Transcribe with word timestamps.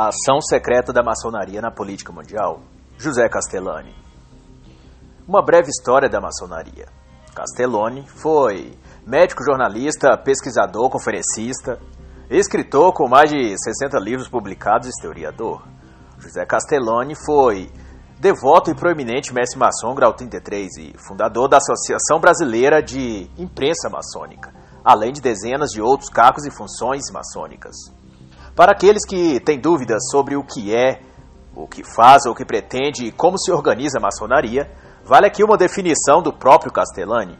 A 0.00 0.10
ação 0.10 0.40
secreta 0.40 0.92
da 0.92 1.02
maçonaria 1.02 1.60
na 1.60 1.72
política 1.72 2.12
mundial. 2.12 2.60
José 2.96 3.28
Castellani. 3.28 3.92
Uma 5.26 5.44
breve 5.44 5.70
história 5.70 6.08
da 6.08 6.20
maçonaria. 6.20 6.86
Castellani 7.34 8.06
foi 8.06 8.78
médico, 9.04 9.42
jornalista, 9.42 10.16
pesquisador, 10.16 10.88
conferencista, 10.88 11.80
escritor 12.30 12.92
com 12.92 13.08
mais 13.08 13.28
de 13.28 13.56
60 13.58 13.98
livros 13.98 14.28
publicados 14.28 14.86
e 14.86 14.90
historiador. 14.90 15.66
José 16.16 16.46
Castellani 16.46 17.16
foi 17.26 17.68
devoto 18.20 18.70
e 18.70 18.76
proeminente 18.76 19.34
mestre 19.34 19.58
maçom 19.58 19.96
grau 19.96 20.14
33 20.14 20.76
e 20.76 20.94
fundador 21.08 21.48
da 21.48 21.56
Associação 21.56 22.20
Brasileira 22.20 22.80
de 22.80 23.28
Imprensa 23.36 23.90
Maçônica, 23.90 24.54
além 24.84 25.10
de 25.10 25.20
dezenas 25.20 25.70
de 25.70 25.82
outros 25.82 26.08
cargos 26.08 26.46
e 26.46 26.56
funções 26.56 27.10
maçônicas. 27.12 27.98
Para 28.58 28.72
aqueles 28.72 29.06
que 29.06 29.38
têm 29.38 29.60
dúvidas 29.60 30.10
sobre 30.10 30.34
o 30.34 30.42
que 30.42 30.74
é, 30.74 31.00
o 31.54 31.68
que 31.68 31.84
faz 31.94 32.26
ou 32.26 32.32
o 32.32 32.34
que 32.34 32.44
pretende 32.44 33.04
e 33.04 33.12
como 33.12 33.38
se 33.38 33.52
organiza 33.52 33.98
a 33.98 34.02
maçonaria, 34.02 34.68
vale 35.04 35.28
aqui 35.28 35.44
uma 35.44 35.56
definição 35.56 36.20
do 36.20 36.32
próprio 36.32 36.72
Castellani. 36.72 37.38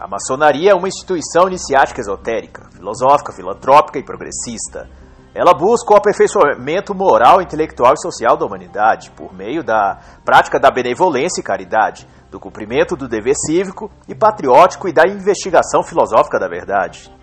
A 0.00 0.08
maçonaria 0.08 0.70
é 0.70 0.74
uma 0.74 0.88
instituição 0.88 1.46
iniciática 1.46 2.00
esotérica, 2.00 2.70
filosófica, 2.72 3.34
filantrópica 3.34 3.98
e 3.98 4.02
progressista. 4.02 4.88
Ela 5.34 5.52
busca 5.52 5.92
o 5.92 5.96
aperfeiçoamento 5.98 6.94
moral, 6.94 7.42
intelectual 7.42 7.92
e 7.92 8.00
social 8.00 8.38
da 8.38 8.46
humanidade 8.46 9.10
por 9.10 9.34
meio 9.34 9.62
da 9.62 9.98
prática 10.24 10.58
da 10.58 10.70
benevolência 10.70 11.42
e 11.42 11.44
caridade, 11.44 12.08
do 12.30 12.40
cumprimento 12.40 12.96
do 12.96 13.06
dever 13.06 13.34
cívico 13.36 13.90
e 14.08 14.14
patriótico 14.14 14.88
e 14.88 14.92
da 14.94 15.06
investigação 15.06 15.82
filosófica 15.82 16.38
da 16.38 16.48
verdade. 16.48 17.14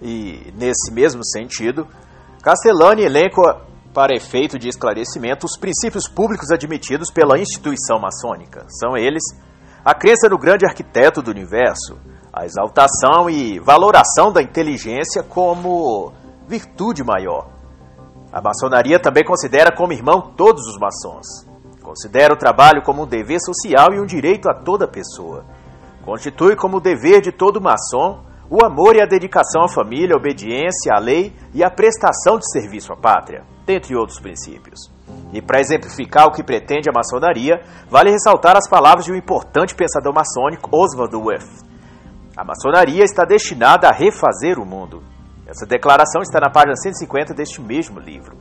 E, 0.00 0.50
nesse 0.56 0.90
mesmo 0.90 1.22
sentido, 1.22 1.86
Castellani 2.48 3.02
elenca 3.02 3.60
para 3.92 4.16
efeito 4.16 4.58
de 4.58 4.70
esclarecimento 4.70 5.44
os 5.44 5.58
princípios 5.58 6.08
públicos 6.08 6.50
admitidos 6.50 7.10
pela 7.10 7.38
instituição 7.38 7.98
maçônica. 7.98 8.64
São 8.70 8.96
eles 8.96 9.22
a 9.84 9.94
crença 9.94 10.30
no 10.30 10.38
grande 10.38 10.64
arquiteto 10.64 11.20
do 11.20 11.30
universo, 11.30 11.98
a 12.32 12.46
exaltação 12.46 13.28
e 13.28 13.58
valoração 13.58 14.32
da 14.32 14.40
inteligência 14.40 15.22
como 15.22 16.10
virtude 16.46 17.04
maior. 17.04 17.48
A 18.32 18.40
maçonaria 18.40 18.98
também 18.98 19.26
considera 19.26 19.70
como 19.70 19.92
irmão 19.92 20.32
todos 20.34 20.66
os 20.68 20.78
maçons. 20.78 21.46
Considera 21.82 22.32
o 22.32 22.38
trabalho 22.38 22.82
como 22.82 23.02
um 23.02 23.06
dever 23.06 23.40
social 23.40 23.92
e 23.92 24.00
um 24.00 24.06
direito 24.06 24.48
a 24.48 24.54
toda 24.54 24.88
pessoa. 24.88 25.44
Constitui 26.02 26.56
como 26.56 26.80
dever 26.80 27.20
de 27.20 27.30
todo 27.30 27.60
maçom 27.60 28.26
o 28.50 28.64
amor 28.64 28.96
e 28.96 29.02
a 29.02 29.06
dedicação 29.06 29.64
à 29.64 29.68
família, 29.68 30.14
a 30.14 30.16
obediência 30.16 30.94
à 30.94 30.98
lei 30.98 31.34
e 31.52 31.62
a 31.62 31.70
prestação 31.70 32.38
de 32.38 32.50
serviço 32.50 32.92
à 32.92 32.96
pátria, 32.96 33.44
dentre 33.66 33.94
outros 33.94 34.18
princípios. 34.18 34.90
E 35.34 35.42
para 35.42 35.60
exemplificar 35.60 36.26
o 36.26 36.32
que 36.32 36.42
pretende 36.42 36.88
a 36.88 36.92
maçonaria, 36.92 37.60
vale 37.90 38.10
ressaltar 38.10 38.56
as 38.56 38.66
palavras 38.66 39.04
de 39.04 39.12
um 39.12 39.16
importante 39.16 39.74
pensador 39.74 40.14
maçônico, 40.14 40.70
Oswald 40.72 41.14
Wirth. 41.14 41.62
A 42.34 42.42
maçonaria 42.42 43.04
está 43.04 43.24
destinada 43.24 43.88
a 43.88 43.92
refazer 43.92 44.58
o 44.58 44.64
mundo. 44.64 45.02
Essa 45.46 45.66
declaração 45.66 46.22
está 46.22 46.40
na 46.40 46.50
página 46.50 46.74
150 46.76 47.34
deste 47.34 47.60
mesmo 47.60 48.00
livro. 48.00 48.38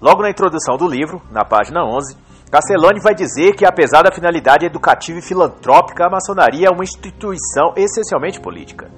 Logo 0.00 0.22
na 0.22 0.30
introdução 0.30 0.76
do 0.76 0.88
livro, 0.88 1.22
na 1.30 1.44
página 1.44 1.84
11, 1.84 2.16
Castellani 2.50 3.00
vai 3.00 3.14
dizer 3.14 3.54
que, 3.54 3.64
apesar 3.64 4.02
da 4.02 4.12
finalidade 4.12 4.66
educativa 4.66 5.20
e 5.20 5.22
filantrópica, 5.22 6.06
a 6.06 6.10
maçonaria 6.10 6.66
é 6.66 6.70
uma 6.70 6.82
instituição 6.82 7.74
essencialmente 7.76 8.40
política 8.40 8.90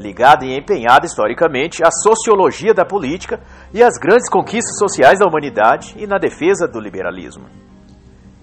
ligada 0.00 0.46
e 0.46 0.56
empenhada 0.56 1.04
historicamente 1.04 1.84
à 1.84 1.90
sociologia 1.90 2.72
da 2.72 2.86
política 2.86 3.38
e 3.72 3.82
às 3.82 3.98
grandes 3.98 4.30
conquistas 4.30 4.78
sociais 4.78 5.18
da 5.18 5.26
humanidade 5.26 5.94
e 5.98 6.06
na 6.06 6.16
defesa 6.16 6.66
do 6.66 6.80
liberalismo. 6.80 7.44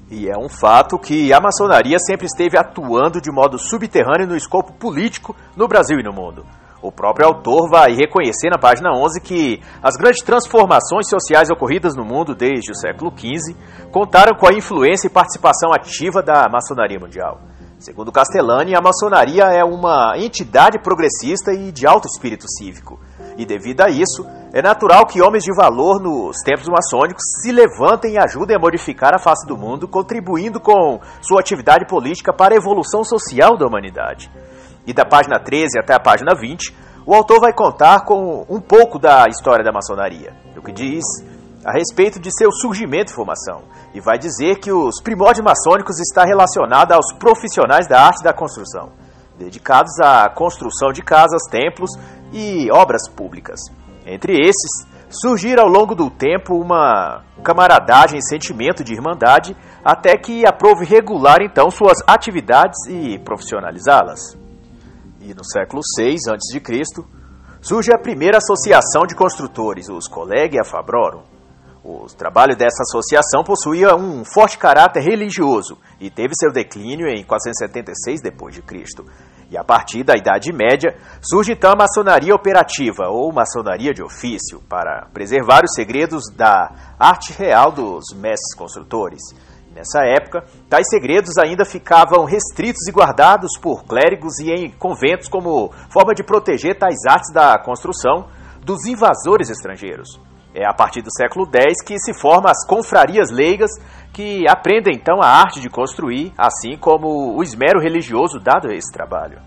E 0.10 0.30
é 0.30 0.38
um 0.38 0.48
fato 0.48 1.00
que 1.00 1.34
a 1.34 1.42
maçonaria 1.42 1.98
sempre 2.00 2.28
esteve 2.28 2.58
atuando 2.58 3.20
de 3.20 3.32
modo 3.32 3.58
subterrâneo 3.58 4.28
no 4.28 4.38
escopo 4.38 4.72
político 4.74 5.36
no 5.56 5.68
Brasil 5.68 6.00
e 6.00 6.04
no 6.04 6.14
mundo. 6.14 6.46
O 6.80 6.92
próprio 6.92 7.28
autor 7.28 7.68
vai 7.70 7.92
reconhecer 7.94 8.50
na 8.50 8.60
página 8.60 8.92
11 8.96 9.20
que 9.20 9.60
as 9.82 9.98
grandes 9.98 10.24
transformações 10.24 11.10
sociais 11.10 11.50
ocorridas 11.50 11.96
no 11.96 12.06
mundo 12.06 12.36
desde 12.36 12.72
o 12.72 12.76
século 12.76 13.12
XV 13.12 13.58
contaram 13.92 14.38
com 14.38 14.48
a 14.48 14.54
influência 14.54 15.08
e 15.08 15.10
participação 15.10 15.74
ativa 15.74 16.22
da 16.22 16.48
maçonaria 16.48 17.00
mundial. 17.00 17.42
Segundo 17.80 18.12
Castellani, 18.12 18.76
a 18.76 18.82
maçonaria 18.82 19.44
é 19.44 19.64
uma 19.64 20.18
entidade 20.18 20.80
progressista 20.82 21.54
e 21.54 21.72
de 21.72 21.86
alto 21.86 22.08
espírito 22.08 22.46
cívico. 22.50 23.00
E 23.38 23.46
devido 23.46 23.82
a 23.82 23.90
isso, 23.90 24.26
é 24.52 24.64
natural 24.64 25.06
que 25.06 25.22
homens 25.22 25.44
de 25.44 25.56
valor 25.56 26.02
nos 26.02 26.38
tempos 26.38 26.68
maçônicos 26.68 27.24
se 27.40 27.52
levantem 27.52 28.14
e 28.14 28.18
ajudem 28.18 28.56
a 28.56 28.60
modificar 28.60 29.14
a 29.14 29.20
face 29.20 29.46
do 29.46 29.56
mundo, 29.56 29.88
contribuindo 29.88 30.60
com 30.60 31.00
sua 31.22 31.40
atividade 31.40 31.86
política 31.86 32.34
para 32.34 32.56
a 32.56 32.58
evolução 32.58 33.04
social 33.04 33.56
da 33.56 33.68
humanidade. 33.68 34.32
E 34.88 34.92
da 34.92 35.06
página 35.06 35.40
13 35.40 35.80
até 35.80 35.94
a 35.94 36.00
página 36.00 36.34
20, 36.34 36.76
o 37.06 37.14
autor 37.14 37.40
vai 37.40 37.54
contar 37.54 38.06
com 38.06 38.44
um 38.50 38.60
pouco 38.60 38.98
da 38.98 39.26
história 39.30 39.64
da 39.64 39.72
maçonaria, 39.72 40.34
o 40.58 40.64
que 40.64 40.72
diz 40.72 41.04
a 41.68 41.74
respeito 41.74 42.18
de 42.18 42.32
seu 42.32 42.50
surgimento 42.50 43.12
e 43.12 43.14
formação, 43.14 43.64
e 43.94 44.00
vai 44.00 44.18
dizer 44.18 44.60
que 44.60 44.72
os 44.72 45.02
primórdios 45.02 45.44
maçônicos 45.44 46.00
está 46.00 46.24
relacionado 46.24 46.94
aos 46.94 47.12
profissionais 47.20 47.86
da 47.90 48.00
arte 48.00 48.24
da 48.24 48.32
construção, 48.32 48.94
dedicados 49.38 50.00
à 50.00 50.30
construção 50.30 50.94
de 50.94 51.02
casas, 51.02 51.42
templos 51.52 51.92
e 52.32 52.72
obras 52.72 53.10
públicas. 53.10 53.60
Entre 54.06 54.40
esses, 54.40 54.88
surgiram 55.10 55.64
ao 55.66 55.70
longo 55.70 55.94
do 55.94 56.10
tempo 56.10 56.56
uma 56.56 57.26
camaradagem 57.44 58.20
e 58.20 58.26
sentimento 58.26 58.82
de 58.82 58.94
irmandade, 58.94 59.54
até 59.84 60.18
que 60.18 60.48
aprove 60.48 60.86
regular 60.86 61.42
então 61.42 61.70
suas 61.70 61.98
atividades 62.08 62.78
e 62.88 63.20
profissionalizá-las. 63.20 64.38
E 65.20 65.34
no 65.34 65.44
século 65.44 65.82
VI 65.98 66.16
a.C., 66.32 67.04
surge 67.60 67.92
a 67.94 68.00
primeira 68.00 68.38
associação 68.38 69.06
de 69.06 69.14
construtores, 69.16 69.90
os 69.90 70.08
Collegia 70.08 70.64
Fabrorum, 70.64 71.24
o 71.88 72.06
trabalho 72.08 72.54
dessa 72.54 72.84
associação 72.84 73.46
possuía 73.46 73.96
um 73.96 74.26
forte 74.26 74.58
caráter 74.58 75.02
religioso 75.02 75.78
e 76.02 76.10
teve 76.10 76.34
seu 76.38 76.52
declínio 76.52 77.08
em 77.08 77.24
476 77.24 78.22
d.C. 78.22 79.06
E 79.50 79.58
a 79.58 79.64
partir 79.64 80.04
da 80.04 80.14
Idade 80.18 80.52
Média 80.52 80.98
surge 81.22 81.54
então 81.54 81.72
a 81.72 81.78
maçonaria 81.78 82.36
operativa 82.36 83.08
ou 83.08 83.32
maçonaria 83.32 83.94
de 83.94 84.04
ofício 84.04 84.62
para 84.68 85.08
preservar 85.14 85.64
os 85.64 85.74
segredos 85.74 86.24
da 86.36 86.96
arte 87.00 87.32
real 87.32 87.72
dos 87.72 88.14
mestres 88.14 88.54
construtores. 88.58 89.22
Nessa 89.74 90.02
época, 90.04 90.44
tais 90.70 90.90
segredos 90.90 91.38
ainda 91.38 91.64
ficavam 91.64 92.26
restritos 92.26 92.86
e 92.86 92.92
guardados 92.92 93.52
por 93.62 93.86
clérigos 93.86 94.40
e 94.40 94.52
em 94.52 94.72
conventos 94.72 95.30
como 95.30 95.72
forma 95.90 96.14
de 96.14 96.24
proteger 96.24 96.78
tais 96.78 96.98
artes 97.08 97.32
da 97.32 97.58
construção 97.58 98.28
dos 98.66 98.86
invasores 98.86 99.50
estrangeiros. 99.50 100.27
É 100.54 100.66
a 100.66 100.74
partir 100.74 101.02
do 101.02 101.12
século 101.12 101.46
X 101.46 101.84
que 101.86 102.00
se 102.00 102.14
formam 102.14 102.50
as 102.50 102.66
confrarias 102.66 103.30
leigas 103.32 103.72
que 104.14 104.48
aprendem 104.50 104.96
então 104.96 105.22
a 105.22 105.28
arte 105.28 105.60
de 105.60 105.70
construir, 105.70 106.34
assim 106.38 106.78
como 106.78 107.38
o 107.38 107.44
esmero 107.44 107.80
religioso 107.80 108.40
dado 108.40 108.70
a 108.70 108.74
esse 108.74 108.92
trabalho. 108.92 109.40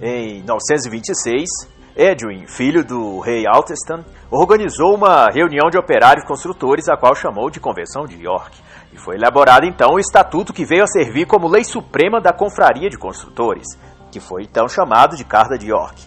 Em 0.00 0.42
926, 0.42 1.48
Edwin, 1.94 2.46
filho 2.46 2.84
do 2.84 3.20
rei 3.20 3.46
Altestan, 3.46 4.04
organizou 4.30 4.94
uma 4.96 5.26
reunião 5.26 5.68
de 5.70 5.78
operários 5.78 6.26
construtores, 6.26 6.88
a 6.88 6.96
qual 6.96 7.14
chamou 7.14 7.50
de 7.50 7.60
Convenção 7.60 8.04
de 8.06 8.20
York. 8.20 8.58
E 8.92 8.98
foi 8.98 9.16
elaborado 9.16 9.66
então 9.66 9.94
o 9.94 9.98
estatuto 10.00 10.52
que 10.52 10.64
veio 10.64 10.82
a 10.82 10.86
servir 10.86 11.26
como 11.26 11.48
lei 11.48 11.64
suprema 11.64 12.20
da 12.20 12.32
confraria 12.32 12.90
de 12.90 12.98
construtores, 12.98 13.66
que 14.10 14.20
foi 14.20 14.42
então 14.42 14.66
chamado 14.68 15.16
de 15.16 15.24
Carta 15.24 15.56
de 15.56 15.68
York. 15.68 16.02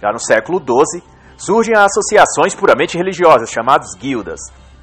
Já 0.00 0.10
no 0.10 0.18
século 0.18 0.58
XII, 0.58 1.02
surgem 1.36 1.74
associações 1.76 2.54
puramente 2.54 2.96
religiosas, 2.96 3.50
chamadas 3.50 3.94
guildas, 3.98 4.40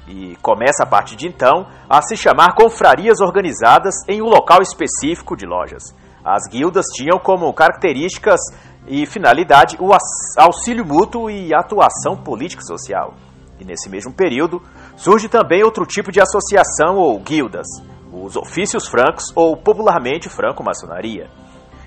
e 0.08 0.36
começa 0.42 0.82
a 0.82 0.86
partir 0.86 1.16
de 1.16 1.28
então 1.28 1.66
a 1.88 2.02
se 2.02 2.16
chamar 2.16 2.54
confrarias 2.54 3.20
organizadas 3.20 3.94
em 4.08 4.20
um 4.20 4.26
local 4.26 4.60
específico 4.60 5.36
de 5.36 5.46
lojas. 5.46 5.94
As 6.24 6.48
guildas 6.48 6.86
tinham 6.94 7.18
como 7.18 7.52
características 7.52 8.40
e 8.86 9.06
finalidade 9.06 9.76
o 9.80 9.90
auxílio 10.36 10.84
mútuo 10.84 11.30
e 11.30 11.54
atuação 11.54 12.16
política 12.16 12.62
social. 12.62 13.14
E 13.60 13.64
nesse 13.64 13.88
mesmo 13.88 14.12
período 14.12 14.60
surge 14.96 15.28
também 15.28 15.62
outro 15.62 15.86
tipo 15.86 16.10
de 16.10 16.20
associação 16.20 16.96
ou 16.96 17.18
guildas, 17.20 17.66
os 18.12 18.36
ofícios 18.36 18.88
francos 18.88 19.32
ou 19.36 19.56
popularmente 19.56 20.28
franco-maçonaria, 20.28 21.30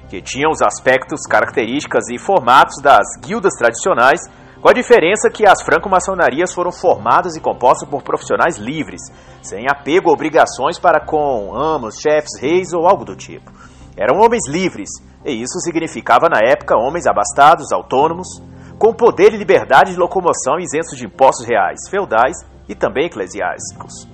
que 0.09 0.21
tinham 0.21 0.51
os 0.51 0.61
aspectos, 0.61 1.21
características 1.29 2.07
e 2.09 2.17
formatos 2.17 2.81
das 2.81 3.05
guildas 3.21 3.53
tradicionais 3.57 4.21
com 4.65 4.69
a 4.71 4.73
diferença 4.73 5.29
que 5.29 5.45
as 5.45 5.61
franco-maçonarias 5.61 6.51
foram 6.51 6.71
formadas 6.71 7.35
e 7.35 7.39
compostas 7.39 7.87
por 7.87 8.01
profissionais 8.01 8.57
livres, 8.57 8.99
sem 9.39 9.67
apego 9.69 10.09
a 10.09 10.13
obrigações 10.13 10.79
para 10.79 10.99
com 10.99 11.55
amos, 11.55 11.99
chefes, 12.01 12.41
reis 12.41 12.73
ou 12.73 12.87
algo 12.87 13.05
do 13.05 13.15
tipo. 13.15 13.51
Eram 13.95 14.21
homens 14.21 14.49
livres, 14.49 14.89
e 15.23 15.39
isso 15.39 15.59
significava 15.59 16.27
na 16.27 16.39
época 16.43 16.75
homens 16.75 17.05
abastados, 17.05 17.71
autônomos, 17.71 18.41
com 18.79 18.91
poder 18.91 19.35
e 19.35 19.37
liberdade 19.37 19.91
de 19.91 19.99
locomoção 19.99 20.57
isentos 20.59 20.97
de 20.97 21.05
impostos 21.05 21.45
reais, 21.45 21.87
feudais 21.87 22.35
e 22.67 22.73
também 22.73 23.05
eclesiásticos. 23.05 24.07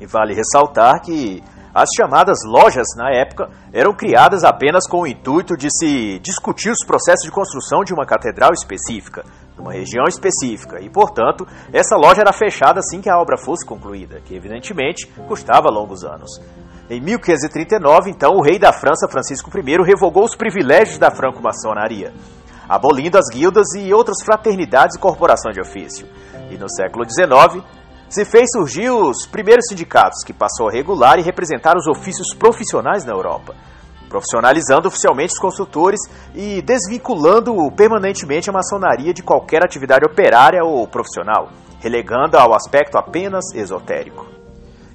E 0.00 0.06
vale 0.06 0.32
ressaltar 0.32 1.02
que 1.02 1.42
as 1.74 1.88
chamadas 1.96 2.38
lojas, 2.44 2.86
na 2.96 3.10
época, 3.10 3.48
eram 3.72 3.94
criadas 3.94 4.42
apenas 4.42 4.88
com 4.88 5.02
o 5.02 5.06
intuito 5.06 5.56
de 5.56 5.68
se 5.70 6.18
discutir 6.18 6.70
os 6.70 6.84
processos 6.84 7.24
de 7.24 7.30
construção 7.30 7.84
de 7.84 7.94
uma 7.94 8.04
catedral 8.04 8.50
específica, 8.52 9.24
numa 9.56 9.72
região 9.72 10.04
específica, 10.08 10.80
e, 10.80 10.90
portanto, 10.90 11.46
essa 11.72 11.96
loja 11.96 12.22
era 12.22 12.32
fechada 12.32 12.80
assim 12.80 13.00
que 13.00 13.08
a 13.08 13.18
obra 13.18 13.38
fosse 13.38 13.64
concluída, 13.64 14.20
que 14.24 14.34
evidentemente 14.34 15.06
custava 15.28 15.70
longos 15.70 16.02
anos. 16.02 16.40
Em 16.88 17.00
1539, 17.00 18.10
então, 18.10 18.32
o 18.32 18.42
rei 18.42 18.58
da 18.58 18.72
França, 18.72 19.08
Francisco 19.08 19.48
I, 19.56 19.82
revogou 19.84 20.24
os 20.24 20.34
privilégios 20.34 20.98
da 20.98 21.08
franco-maçonaria, 21.08 22.12
abolindo 22.68 23.16
as 23.16 23.26
guildas 23.32 23.66
e 23.76 23.92
outras 23.94 24.16
fraternidades 24.24 24.96
e 24.96 24.98
corporações 24.98 25.54
de 25.54 25.60
ofício. 25.60 26.08
E 26.50 26.58
no 26.58 26.68
século 26.68 27.04
XIX, 27.08 27.64
se 28.10 28.24
fez 28.24 28.50
surgir 28.50 28.90
os 28.90 29.24
primeiros 29.24 29.66
sindicatos, 29.68 30.24
que 30.24 30.32
passou 30.32 30.68
a 30.68 30.72
regular 30.72 31.20
e 31.20 31.22
representar 31.22 31.76
os 31.76 31.86
ofícios 31.86 32.34
profissionais 32.34 33.04
na 33.04 33.12
Europa, 33.12 33.54
profissionalizando 34.08 34.88
oficialmente 34.88 35.32
os 35.32 35.38
consultores 35.38 36.00
e 36.34 36.60
desvinculando 36.60 37.54
permanentemente 37.70 38.50
a 38.50 38.52
maçonaria 38.52 39.14
de 39.14 39.22
qualquer 39.22 39.64
atividade 39.64 40.04
operária 40.04 40.64
ou 40.64 40.88
profissional, 40.88 41.50
relegando 41.78 42.36
ao 42.36 42.52
aspecto 42.52 42.98
apenas 42.98 43.44
esotérico. 43.54 44.26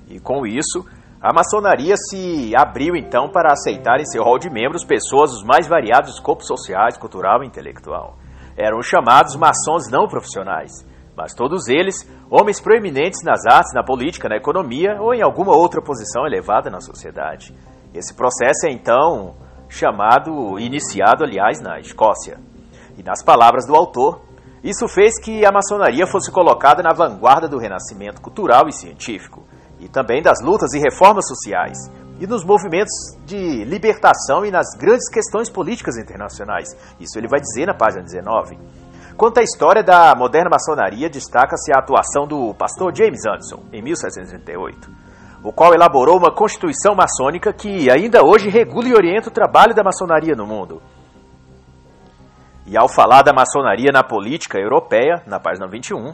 E 0.09 0.19
com 0.19 0.45
isso, 0.45 0.85
a 1.21 1.33
maçonaria 1.33 1.95
se 1.95 2.51
abriu 2.53 2.97
então 2.97 3.29
para 3.29 3.53
aceitar 3.53 4.01
em 4.01 4.05
seu 4.05 4.23
rol 4.23 4.37
de 4.37 4.49
membros 4.49 4.83
pessoas 4.83 5.31
dos 5.31 5.43
mais 5.43 5.65
variados 5.67 6.15
escopos 6.15 6.47
sociais, 6.47 6.97
cultural 6.97 7.41
e 7.41 7.47
intelectual. 7.47 8.17
Eram 8.57 8.81
chamados 8.81 9.37
maçons 9.37 9.89
não 9.89 10.05
profissionais 10.05 10.85
mas 11.15 11.33
todos 11.33 11.67
eles 11.67 12.07
homens 12.29 12.59
proeminentes 12.59 13.23
nas 13.23 13.45
artes, 13.45 13.73
na 13.73 13.83
política, 13.83 14.29
na 14.29 14.37
economia 14.37 14.97
ou 14.99 15.13
em 15.13 15.21
alguma 15.21 15.55
outra 15.55 15.81
posição 15.81 16.25
elevada 16.25 16.69
na 16.69 16.81
sociedade. 16.81 17.55
Esse 17.93 18.13
processo 18.13 18.67
é 18.67 18.71
então 18.71 19.35
chamado, 19.69 20.59
iniciado, 20.59 21.23
aliás, 21.23 21.61
na 21.61 21.79
Escócia. 21.79 22.39
E 22.97 23.03
nas 23.03 23.23
palavras 23.23 23.65
do 23.65 23.75
autor, 23.75 24.21
isso 24.63 24.87
fez 24.87 25.19
que 25.19 25.45
a 25.45 25.51
maçonaria 25.51 26.07
fosse 26.07 26.31
colocada 26.31 26.81
na 26.81 26.93
vanguarda 26.93 27.47
do 27.47 27.57
renascimento 27.57 28.21
cultural 28.21 28.67
e 28.67 28.73
científico, 28.73 29.45
e 29.79 29.87
também 29.87 30.21
das 30.21 30.41
lutas 30.41 30.73
e 30.73 30.79
reformas 30.79 31.27
sociais, 31.27 31.77
e 32.19 32.25
nos 32.25 32.43
movimentos 32.43 32.93
de 33.25 33.63
libertação 33.65 34.45
e 34.45 34.51
nas 34.51 34.67
grandes 34.77 35.09
questões 35.09 35.49
políticas 35.49 35.97
internacionais. 35.97 36.69
Isso 36.99 37.17
ele 37.17 37.27
vai 37.27 37.39
dizer 37.39 37.65
na 37.65 37.73
página 37.73 38.01
19. 38.01 38.57
Quanto 39.17 39.37
à 39.37 39.43
história 39.43 39.81
da 39.81 40.13
moderna 40.13 40.49
maçonaria, 40.49 41.09
destaca-se 41.09 41.71
a 41.71 41.79
atuação 41.79 42.27
do 42.27 42.53
pastor 42.53 42.93
James 42.93 43.25
Anderson, 43.25 43.63
em 43.71 43.81
1738, 43.81 44.91
o 45.41 45.53
qual 45.53 45.73
elaborou 45.73 46.17
uma 46.17 46.35
constituição 46.35 46.93
maçônica 46.93 47.53
que 47.53 47.89
ainda 47.89 48.25
hoje 48.25 48.49
regula 48.49 48.89
e 48.89 48.93
orienta 48.93 49.29
o 49.29 49.31
trabalho 49.31 49.73
da 49.73 49.85
maçonaria 49.85 50.35
no 50.35 50.45
mundo. 50.45 50.81
E 52.67 52.77
ao 52.77 52.89
falar 52.89 53.21
da 53.21 53.31
maçonaria 53.31 53.89
na 53.93 54.03
política 54.03 54.59
europeia, 54.59 55.23
na 55.25 55.39
página 55.39 55.65
21, 55.65 56.13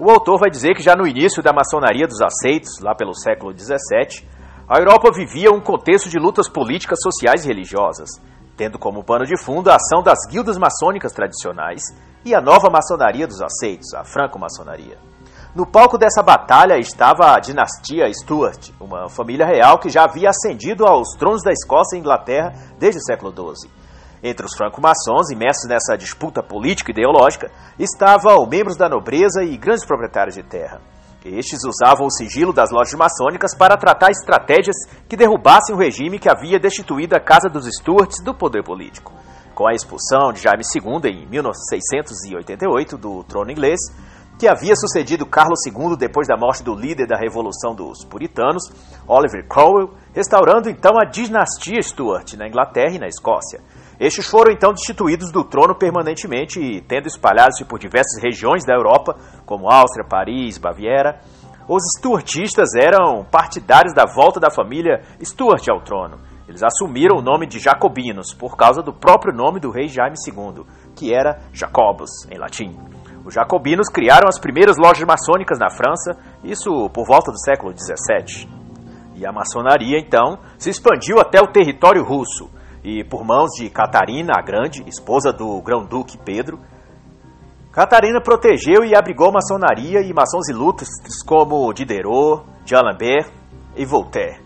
o 0.00 0.10
autor 0.10 0.40
vai 0.40 0.50
dizer 0.50 0.74
que 0.74 0.82
já 0.82 0.96
no 0.96 1.06
início 1.06 1.44
da 1.44 1.52
maçonaria 1.52 2.08
dos 2.08 2.20
aceitos, 2.20 2.80
lá 2.80 2.92
pelo 2.92 3.14
século 3.14 3.56
XVII, 3.56 4.26
a 4.68 4.80
Europa 4.80 5.12
vivia 5.14 5.52
um 5.52 5.60
contexto 5.60 6.08
de 6.08 6.18
lutas 6.18 6.48
políticas, 6.48 6.98
sociais 7.00 7.44
e 7.44 7.48
religiosas, 7.48 8.08
tendo 8.62 8.78
como 8.78 9.02
pano 9.02 9.26
de 9.26 9.36
fundo 9.36 9.68
a 9.68 9.74
ação 9.74 10.04
das 10.04 10.20
guildas 10.30 10.56
maçônicas 10.56 11.12
tradicionais 11.12 11.82
e 12.24 12.32
a 12.32 12.40
nova 12.40 12.70
maçonaria 12.70 13.26
dos 13.26 13.42
aceitos, 13.42 13.92
a 13.92 14.04
franco-maçonaria. 14.04 14.96
No 15.52 15.66
palco 15.66 15.98
dessa 15.98 16.22
batalha 16.22 16.78
estava 16.78 17.34
a 17.34 17.40
dinastia 17.40 18.08
Stuart, 18.14 18.70
uma 18.80 19.08
família 19.08 19.44
real 19.44 19.80
que 19.80 19.90
já 19.90 20.04
havia 20.04 20.30
ascendido 20.30 20.86
aos 20.86 21.08
tronos 21.18 21.42
da 21.42 21.50
Escócia 21.50 21.96
e 21.96 21.98
Inglaterra 21.98 22.52
desde 22.78 23.00
o 23.00 23.02
século 23.02 23.32
XII. 23.32 23.68
Entre 24.22 24.46
os 24.46 24.54
franco-maçons, 24.56 25.32
imersos 25.32 25.68
nessa 25.68 25.96
disputa 25.96 26.40
política 26.40 26.92
e 26.92 26.94
ideológica, 26.94 27.50
estavam 27.80 28.46
membros 28.46 28.76
da 28.76 28.88
nobreza 28.88 29.42
e 29.42 29.56
grandes 29.56 29.84
proprietários 29.84 30.36
de 30.36 30.44
terra. 30.44 30.80
Estes 31.24 31.60
usavam 31.64 32.06
o 32.06 32.10
sigilo 32.10 32.52
das 32.52 32.70
lojas 32.70 32.94
maçônicas 32.94 33.54
para 33.54 33.76
tratar 33.76 34.10
estratégias 34.10 34.76
que 35.08 35.16
derrubassem 35.16 35.74
o 35.74 35.78
regime 35.78 36.18
que 36.18 36.28
havia 36.28 36.58
destituído 36.58 37.14
a 37.14 37.20
Casa 37.20 37.48
dos 37.48 37.66
Stuarts 37.66 38.22
do 38.24 38.34
poder 38.34 38.64
político. 38.64 39.12
Com 39.54 39.68
a 39.68 39.72
expulsão 39.72 40.32
de 40.32 40.40
Jaime 40.40 40.64
II 40.64 41.10
em 41.10 41.28
1688 41.28 42.96
do 42.96 43.22
trono 43.22 43.52
inglês, 43.52 43.78
que 44.38 44.48
havia 44.48 44.74
sucedido 44.74 45.24
Carlos 45.24 45.60
II 45.66 45.96
depois 45.96 46.26
da 46.26 46.36
morte 46.36 46.64
do 46.64 46.74
líder 46.74 47.06
da 47.06 47.16
Revolução 47.16 47.74
dos 47.74 48.04
Puritanos, 48.04 48.72
Oliver 49.06 49.46
Cromwell, 49.46 49.94
restaurando 50.12 50.68
então 50.68 50.98
a 50.98 51.04
dinastia 51.04 51.80
Stuart 51.80 52.34
na 52.34 52.48
Inglaterra 52.48 52.96
e 52.96 52.98
na 52.98 53.06
Escócia. 53.06 53.60
Estes 54.02 54.26
foram 54.26 54.52
então 54.52 54.72
destituídos 54.72 55.30
do 55.30 55.44
trono 55.44 55.76
permanentemente 55.76 56.58
e 56.58 56.80
tendo 56.80 57.06
espalhado-se 57.06 57.64
por 57.64 57.78
diversas 57.78 58.20
regiões 58.20 58.64
da 58.64 58.74
Europa, 58.74 59.14
como 59.46 59.70
Áustria, 59.70 60.04
Paris, 60.04 60.58
Baviera. 60.58 61.20
Os 61.68 61.84
Stuartistas 61.96 62.74
eram 62.74 63.24
partidários 63.24 63.94
da 63.94 64.04
volta 64.04 64.40
da 64.40 64.50
família 64.50 65.02
Stuart 65.22 65.68
ao 65.68 65.82
trono. 65.82 66.18
Eles 66.48 66.64
assumiram 66.64 67.18
o 67.18 67.22
nome 67.22 67.46
de 67.46 67.60
Jacobinos 67.60 68.34
por 68.34 68.56
causa 68.56 68.82
do 68.82 68.92
próprio 68.92 69.32
nome 69.32 69.60
do 69.60 69.70
rei 69.70 69.86
Jaime 69.86 70.16
II, 70.26 70.64
que 70.96 71.14
era 71.14 71.38
Jacobus, 71.52 72.10
em 72.28 72.36
latim. 72.36 72.76
Os 73.24 73.32
jacobinos 73.32 73.88
criaram 73.88 74.26
as 74.26 74.40
primeiras 74.40 74.76
lojas 74.78 75.06
maçônicas 75.06 75.60
na 75.60 75.70
França, 75.70 76.18
isso 76.42 76.90
por 76.90 77.06
volta 77.06 77.30
do 77.30 77.38
século 77.38 77.72
XVII. 77.72 78.48
E 79.14 79.24
a 79.24 79.30
maçonaria, 79.30 79.96
então, 80.00 80.40
se 80.58 80.70
expandiu 80.70 81.20
até 81.20 81.40
o 81.40 81.52
território 81.52 82.02
russo, 82.02 82.50
e 82.84 83.04
por 83.04 83.24
mãos 83.24 83.50
de 83.56 83.70
Catarina 83.70 84.32
a 84.36 84.42
Grande, 84.42 84.82
esposa 84.88 85.32
do 85.32 85.60
grão-duque 85.62 86.18
Pedro, 86.18 86.58
Catarina 87.72 88.20
protegeu 88.20 88.84
e 88.84 88.94
abrigou 88.94 89.32
maçonaria 89.32 90.00
e 90.02 90.12
maçons 90.12 90.48
ilustres 90.48 90.90
como 91.26 91.72
Diderot, 91.72 92.44
Jean 92.66 92.82
Lambert 92.82 93.30
e 93.74 93.84
Voltaire. 93.86 94.40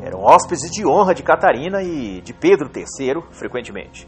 Eram 0.00 0.22
hóspedes 0.22 0.70
de 0.70 0.86
honra 0.86 1.12
de 1.12 1.24
Catarina 1.24 1.82
e 1.82 2.20
de 2.20 2.32
Pedro 2.32 2.70
III, 2.72 3.20
frequentemente. 3.32 4.06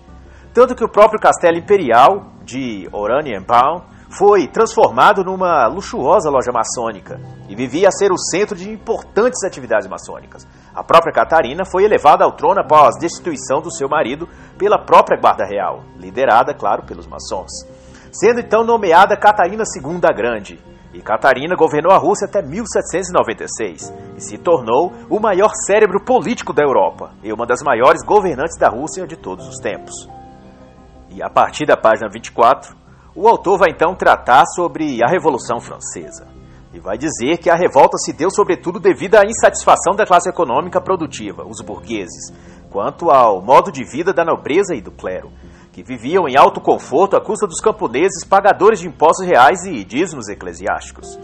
Tanto 0.55 0.77
que 0.77 0.85
o 0.85 0.89
próprio 0.89 1.19
castelo 1.19 1.59
imperial 1.59 2.27
de 2.45 2.89
Oranienbaum 2.93 3.83
foi 4.11 4.49
transformado 4.49 5.23
numa 5.23 5.69
luxuosa 5.69 6.29
loja 6.29 6.51
maçônica 6.53 7.21
e 7.49 7.55
vivia 7.55 7.89
a 7.89 7.93
ser 7.93 8.11
o 8.11 8.19
centro 8.19 8.57
de 8.57 8.69
importantes 8.69 9.45
atividades 9.45 9.89
maçônicas. 9.89 10.47
A 10.75 10.83
própria 10.83 11.13
Catarina 11.13 11.65
foi 11.65 11.85
elevada 11.85 12.25
ao 12.25 12.33
trono 12.33 12.61
após 12.61 12.97
a 12.97 12.99
destituição 12.99 13.61
do 13.61 13.73
seu 13.73 13.89
marido 13.89 14.29
pela 14.59 14.85
própria 14.85 15.19
Guarda 15.19 15.45
Real, 15.45 15.85
liderada, 15.97 16.53
claro, 16.53 16.83
pelos 16.85 17.07
maçons. 17.07 17.51
Sendo 18.13 18.41
então 18.41 18.65
nomeada 18.65 19.17
Catarina 19.17 19.63
II 19.63 20.01
a 20.03 20.13
Grande. 20.13 20.59
E 20.93 21.01
Catarina 21.01 21.55
governou 21.55 21.93
a 21.93 21.99
Rússia 21.99 22.27
até 22.27 22.43
1796 22.43 23.95
e 24.17 24.21
se 24.21 24.37
tornou 24.37 24.93
o 25.09 25.21
maior 25.21 25.53
cérebro 25.65 26.05
político 26.05 26.53
da 26.53 26.65
Europa 26.65 27.13
e 27.23 27.33
uma 27.33 27.47
das 27.47 27.63
maiores 27.63 28.05
governantes 28.05 28.59
da 28.59 28.69
Rússia 28.69 29.07
de 29.07 29.17
todos 29.17 29.47
os 29.47 29.59
tempos. 29.59 30.09
E 31.09 31.23
a 31.23 31.31
partir 31.31 31.65
da 31.65 31.77
página 31.77 32.09
24, 32.09 32.80
o 33.15 33.27
autor 33.29 33.59
vai 33.59 33.71
então 33.71 33.95
tratar 33.95 34.45
sobre 34.55 35.03
a 35.03 35.11
Revolução 35.11 35.61
Francesa 35.61 36.29
e 36.73 36.79
vai 36.79 36.97
dizer 36.97 37.39
que 37.39 37.51
a 37.51 37.57
revolta 37.57 37.97
se 37.99 38.13
deu 38.13 38.31
sobretudo 38.31 38.79
devido 38.79 39.17
à 39.17 39.25
insatisfação 39.25 39.97
da 39.97 40.07
classe 40.07 40.29
econômica 40.29 40.81
produtiva, 40.81 41.45
os 41.45 41.61
burgueses, 41.61 42.33
quanto 42.71 43.11
ao 43.11 43.43
modo 43.43 43.73
de 43.73 43.85
vida 43.85 44.13
da 44.13 44.25
nobreza 44.25 44.75
e 44.75 44.81
do 44.81 44.93
clero, 44.93 45.33
que 45.73 45.83
viviam 45.83 46.29
em 46.29 46.37
alto 46.37 46.61
conforto 46.61 47.17
à 47.17 47.21
custa 47.21 47.47
dos 47.47 47.61
camponeses 47.61 48.25
pagadores 48.25 48.79
de 48.79 48.87
impostos 48.87 49.27
reais 49.27 49.65
e 49.65 49.83
dízimos 49.83 50.29
eclesiásticos. 50.29 51.19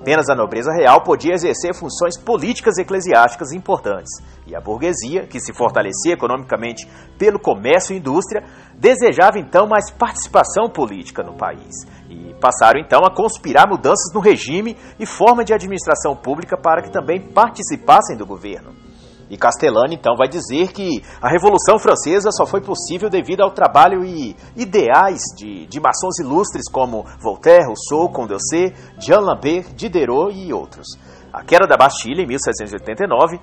Apenas 0.00 0.30
a 0.30 0.34
nobreza 0.34 0.72
real 0.72 1.02
podia 1.02 1.34
exercer 1.34 1.74
funções 1.74 2.16
políticas 2.18 2.78
eclesiásticas 2.78 3.52
importantes, 3.52 4.10
e 4.46 4.56
a 4.56 4.60
burguesia, 4.60 5.26
que 5.26 5.38
se 5.38 5.52
fortalecia 5.52 6.14
economicamente 6.14 6.88
pelo 7.18 7.38
comércio 7.38 7.94
e 7.94 7.98
indústria, 7.98 8.42
desejava 8.74 9.38
então 9.38 9.66
mais 9.66 9.90
participação 9.90 10.70
política 10.70 11.22
no 11.22 11.36
país, 11.36 11.86
e 12.08 12.34
passaram 12.40 12.80
então 12.80 13.00
a 13.04 13.14
conspirar 13.14 13.68
mudanças 13.68 14.10
no 14.14 14.20
regime 14.20 14.74
e 14.98 15.04
forma 15.04 15.44
de 15.44 15.52
administração 15.52 16.16
pública 16.16 16.56
para 16.56 16.80
que 16.80 16.90
também 16.90 17.20
participassem 17.20 18.16
do 18.16 18.24
governo. 18.24 18.89
E 19.30 19.36
Castellani 19.36 19.94
então 19.94 20.16
vai 20.16 20.28
dizer 20.28 20.72
que 20.72 21.04
a 21.22 21.28
Revolução 21.28 21.78
Francesa 21.78 22.32
só 22.32 22.44
foi 22.44 22.60
possível 22.60 23.08
devido 23.08 23.42
ao 23.42 23.52
trabalho 23.52 24.04
e 24.04 24.34
ideais 24.56 25.22
de, 25.36 25.66
de 25.66 25.80
maçons 25.80 26.18
ilustres 26.18 26.68
como 26.70 27.06
Voltaire, 27.22 27.64
Rousseau, 27.64 28.08
Condorcet, 28.10 28.74
Jean 28.98 29.20
Lambert, 29.20 29.72
Diderot 29.74 30.34
e 30.34 30.52
outros. 30.52 30.98
A 31.32 31.44
queda 31.44 31.64
da 31.64 31.76
Bastilha 31.76 32.22
em 32.22 32.26
1789 32.26 33.40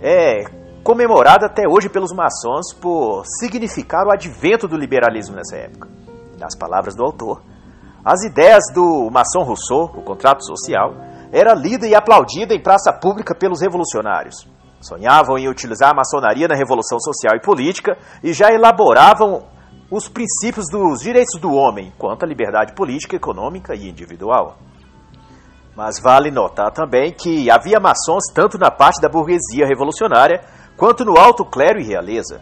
é 0.00 0.44
comemorada 0.84 1.46
até 1.46 1.64
hoje 1.68 1.88
pelos 1.88 2.12
maçons 2.12 2.72
por 2.80 3.24
significar 3.40 4.06
o 4.06 4.12
advento 4.12 4.68
do 4.68 4.76
liberalismo 4.76 5.34
nessa 5.34 5.56
época. 5.56 5.88
Nas 6.38 6.56
palavras 6.56 6.94
do 6.94 7.02
autor, 7.02 7.42
as 8.04 8.22
ideias 8.22 8.62
do 8.72 9.10
maçom 9.10 9.42
Rousseau, 9.42 9.90
o 9.96 10.02
contrato 10.02 10.44
social, 10.44 10.94
era 11.32 11.52
lida 11.52 11.88
e 11.88 11.96
aplaudida 11.96 12.54
em 12.54 12.62
praça 12.62 12.92
pública 12.92 13.34
pelos 13.34 13.60
revolucionários. 13.60 14.46
Sonhavam 14.86 15.36
em 15.36 15.48
utilizar 15.48 15.90
a 15.90 15.94
maçonaria 15.94 16.46
na 16.46 16.54
revolução 16.54 16.98
social 17.00 17.34
e 17.36 17.40
política 17.40 17.98
e 18.22 18.32
já 18.32 18.52
elaboravam 18.52 19.44
os 19.90 20.08
princípios 20.08 20.66
dos 20.70 21.00
direitos 21.00 21.40
do 21.40 21.52
homem 21.52 21.92
quanto 21.98 22.24
à 22.24 22.28
liberdade 22.28 22.72
política, 22.72 23.16
econômica 23.16 23.74
e 23.74 23.88
individual. 23.88 24.56
Mas 25.76 26.00
vale 26.00 26.30
notar 26.30 26.72
também 26.72 27.12
que 27.12 27.50
havia 27.50 27.78
maçons 27.78 28.32
tanto 28.32 28.58
na 28.58 28.70
parte 28.70 29.00
da 29.00 29.08
burguesia 29.08 29.66
revolucionária 29.66 30.42
quanto 30.76 31.04
no 31.04 31.18
alto 31.18 31.44
clero 31.44 31.80
e 31.80 31.84
realeza. 31.84 32.40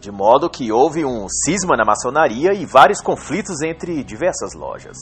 De 0.00 0.10
modo 0.10 0.48
que 0.48 0.70
houve 0.70 1.04
um 1.04 1.28
cisma 1.28 1.76
na 1.76 1.84
maçonaria 1.84 2.52
e 2.54 2.64
vários 2.64 3.00
conflitos 3.00 3.62
entre 3.62 4.02
diversas 4.04 4.54
lojas. 4.54 4.96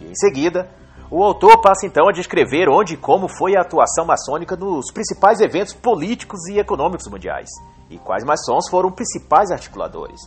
E 0.00 0.04
em 0.04 0.14
seguida, 0.14 0.68
o 1.10 1.24
autor 1.24 1.62
passa 1.62 1.86
então 1.86 2.06
a 2.06 2.12
descrever 2.12 2.68
onde 2.68 2.94
e 2.94 2.96
como 2.96 3.28
foi 3.28 3.56
a 3.56 3.62
atuação 3.62 4.04
maçônica 4.04 4.54
nos 4.56 4.92
principais 4.92 5.40
eventos 5.40 5.72
políticos 5.72 6.46
e 6.48 6.58
econômicos 6.58 7.08
mundiais, 7.08 7.48
e 7.88 7.98
quais 7.98 8.24
maçons 8.24 8.68
foram 8.68 8.92
principais 8.92 9.50
articuladores. 9.50 10.20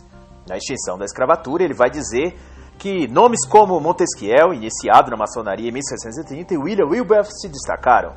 Na 0.48 0.56
extinção 0.56 0.98
da 0.98 1.04
escravatura, 1.04 1.62
ele 1.62 1.72
vai 1.72 1.88
dizer 1.88 2.36
que 2.78 3.06
nomes 3.06 3.46
como 3.46 3.78
Montesquieu, 3.78 4.52
iniciado 4.52 5.08
na 5.08 5.16
maçonaria 5.16 5.68
em 5.68 5.72
1730, 5.72 6.54
e 6.54 6.58
William 6.58 6.86
Wilberforce 6.86 7.42
se 7.42 7.48
destacaram, 7.48 8.14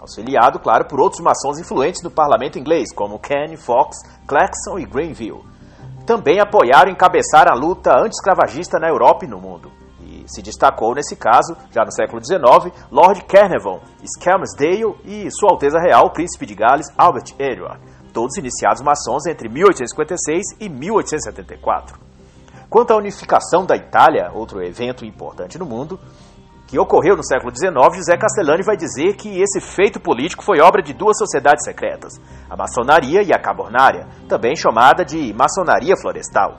auxiliado, 0.00 0.58
claro, 0.58 0.86
por 0.86 1.00
outros 1.00 1.22
maçons 1.22 1.60
influentes 1.60 2.02
no 2.02 2.10
parlamento 2.10 2.58
inglês, 2.58 2.92
como 2.92 3.20
Ken, 3.20 3.56
Fox, 3.56 3.96
Clarkson 4.26 4.76
e 4.80 4.84
Grenville. 4.84 5.44
Também 6.04 6.40
apoiaram 6.40 6.90
e 6.90 6.94
encabeçaram 6.94 7.52
a 7.52 7.56
luta 7.56 7.92
anti-escravagista 7.96 8.80
na 8.80 8.88
Europa 8.88 9.24
e 9.24 9.28
no 9.28 9.38
mundo. 9.38 9.77
Se 10.28 10.42
destacou 10.42 10.94
nesse 10.94 11.16
caso, 11.16 11.56
já 11.72 11.84
no 11.84 11.90
século 11.90 12.22
XIX, 12.22 12.72
Lord 12.90 13.24
Carnarvon, 13.24 13.80
Skelmersdale 14.04 14.94
e 15.04 15.30
Sua 15.30 15.50
Alteza 15.50 15.78
Real, 15.80 16.12
Príncipe 16.12 16.44
de 16.44 16.54
Gales, 16.54 16.92
Albert 16.98 17.34
Edward, 17.38 17.80
todos 18.12 18.36
iniciados 18.36 18.82
maçons 18.82 19.26
entre 19.26 19.48
1856 19.48 20.60
e 20.60 20.68
1874. 20.68 21.98
Quanto 22.68 22.92
à 22.92 22.96
unificação 22.96 23.64
da 23.64 23.74
Itália, 23.74 24.30
outro 24.34 24.62
evento 24.62 25.06
importante 25.06 25.58
no 25.58 25.64
mundo, 25.64 25.98
que 26.66 26.78
ocorreu 26.78 27.16
no 27.16 27.24
século 27.24 27.50
XIX, 27.50 27.96
José 27.96 28.14
Castellani 28.18 28.62
vai 28.62 28.76
dizer 28.76 29.16
que 29.16 29.40
esse 29.40 29.58
feito 29.58 29.98
político 29.98 30.44
foi 30.44 30.60
obra 30.60 30.82
de 30.82 30.92
duas 30.92 31.16
sociedades 31.16 31.64
secretas, 31.64 32.20
a 32.50 32.54
maçonaria 32.54 33.22
e 33.22 33.32
a 33.32 33.40
cabornária, 33.40 34.06
também 34.28 34.54
chamada 34.54 35.02
de 35.02 35.32
maçonaria 35.32 35.96
florestal. 35.96 36.58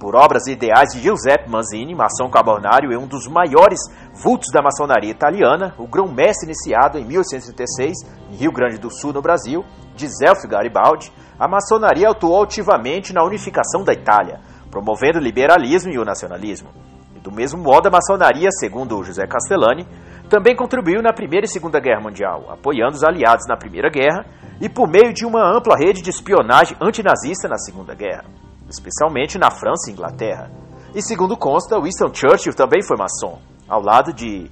Por 0.00 0.16
obras 0.16 0.46
ideais 0.46 0.94
de 0.94 1.00
Giuseppe 1.02 1.50
Manzini, 1.50 1.94
maçom 1.94 2.30
cabornário 2.30 2.90
e 2.90 2.96
um 2.96 3.06
dos 3.06 3.28
maiores 3.28 3.78
vultos 4.14 4.50
da 4.50 4.62
maçonaria 4.62 5.10
italiana, 5.10 5.74
o 5.76 5.86
grão-mestre 5.86 6.46
iniciado 6.46 6.96
em 6.96 7.04
1836 7.04 7.98
em 8.30 8.34
Rio 8.34 8.50
Grande 8.50 8.78
do 8.78 8.90
Sul, 8.90 9.12
no 9.12 9.20
Brasil, 9.20 9.62
de 9.94 10.08
Zelf 10.08 10.42
Garibaldi, 10.48 11.12
a 11.38 11.46
maçonaria 11.46 12.08
atuou 12.08 12.42
ativamente 12.42 13.12
na 13.12 13.22
unificação 13.22 13.84
da 13.84 13.92
Itália, 13.92 14.40
promovendo 14.70 15.18
o 15.18 15.22
liberalismo 15.22 15.92
e 15.92 15.98
o 15.98 16.04
nacionalismo. 16.04 16.70
E 17.14 17.20
do 17.20 17.30
mesmo 17.30 17.62
modo, 17.62 17.88
a 17.88 17.90
maçonaria, 17.90 18.48
segundo 18.52 19.04
José 19.04 19.26
Castellani, 19.26 19.86
também 20.30 20.56
contribuiu 20.56 21.02
na 21.02 21.12
Primeira 21.12 21.44
e 21.44 21.50
Segunda 21.50 21.78
Guerra 21.78 22.00
Mundial, 22.00 22.46
apoiando 22.48 22.94
os 22.94 23.04
aliados 23.04 23.44
na 23.46 23.54
Primeira 23.54 23.90
Guerra 23.90 24.24
e 24.62 24.66
por 24.66 24.88
meio 24.88 25.12
de 25.12 25.26
uma 25.26 25.46
ampla 25.54 25.76
rede 25.76 26.00
de 26.00 26.08
espionagem 26.08 26.74
antinazista 26.80 27.48
na 27.48 27.58
Segunda 27.58 27.94
Guerra, 27.94 28.24
especialmente 28.70 29.38
na 29.38 29.50
França 29.50 29.90
e 29.90 29.92
Inglaterra. 29.92 30.50
E 30.94 31.02
segundo 31.02 31.36
consta, 31.36 31.80
Winston 31.80 32.12
Churchill 32.12 32.54
também 32.54 32.82
foi 32.82 32.96
maçom, 32.96 33.38
ao 33.68 33.82
lado 33.82 34.12
de 34.12 34.50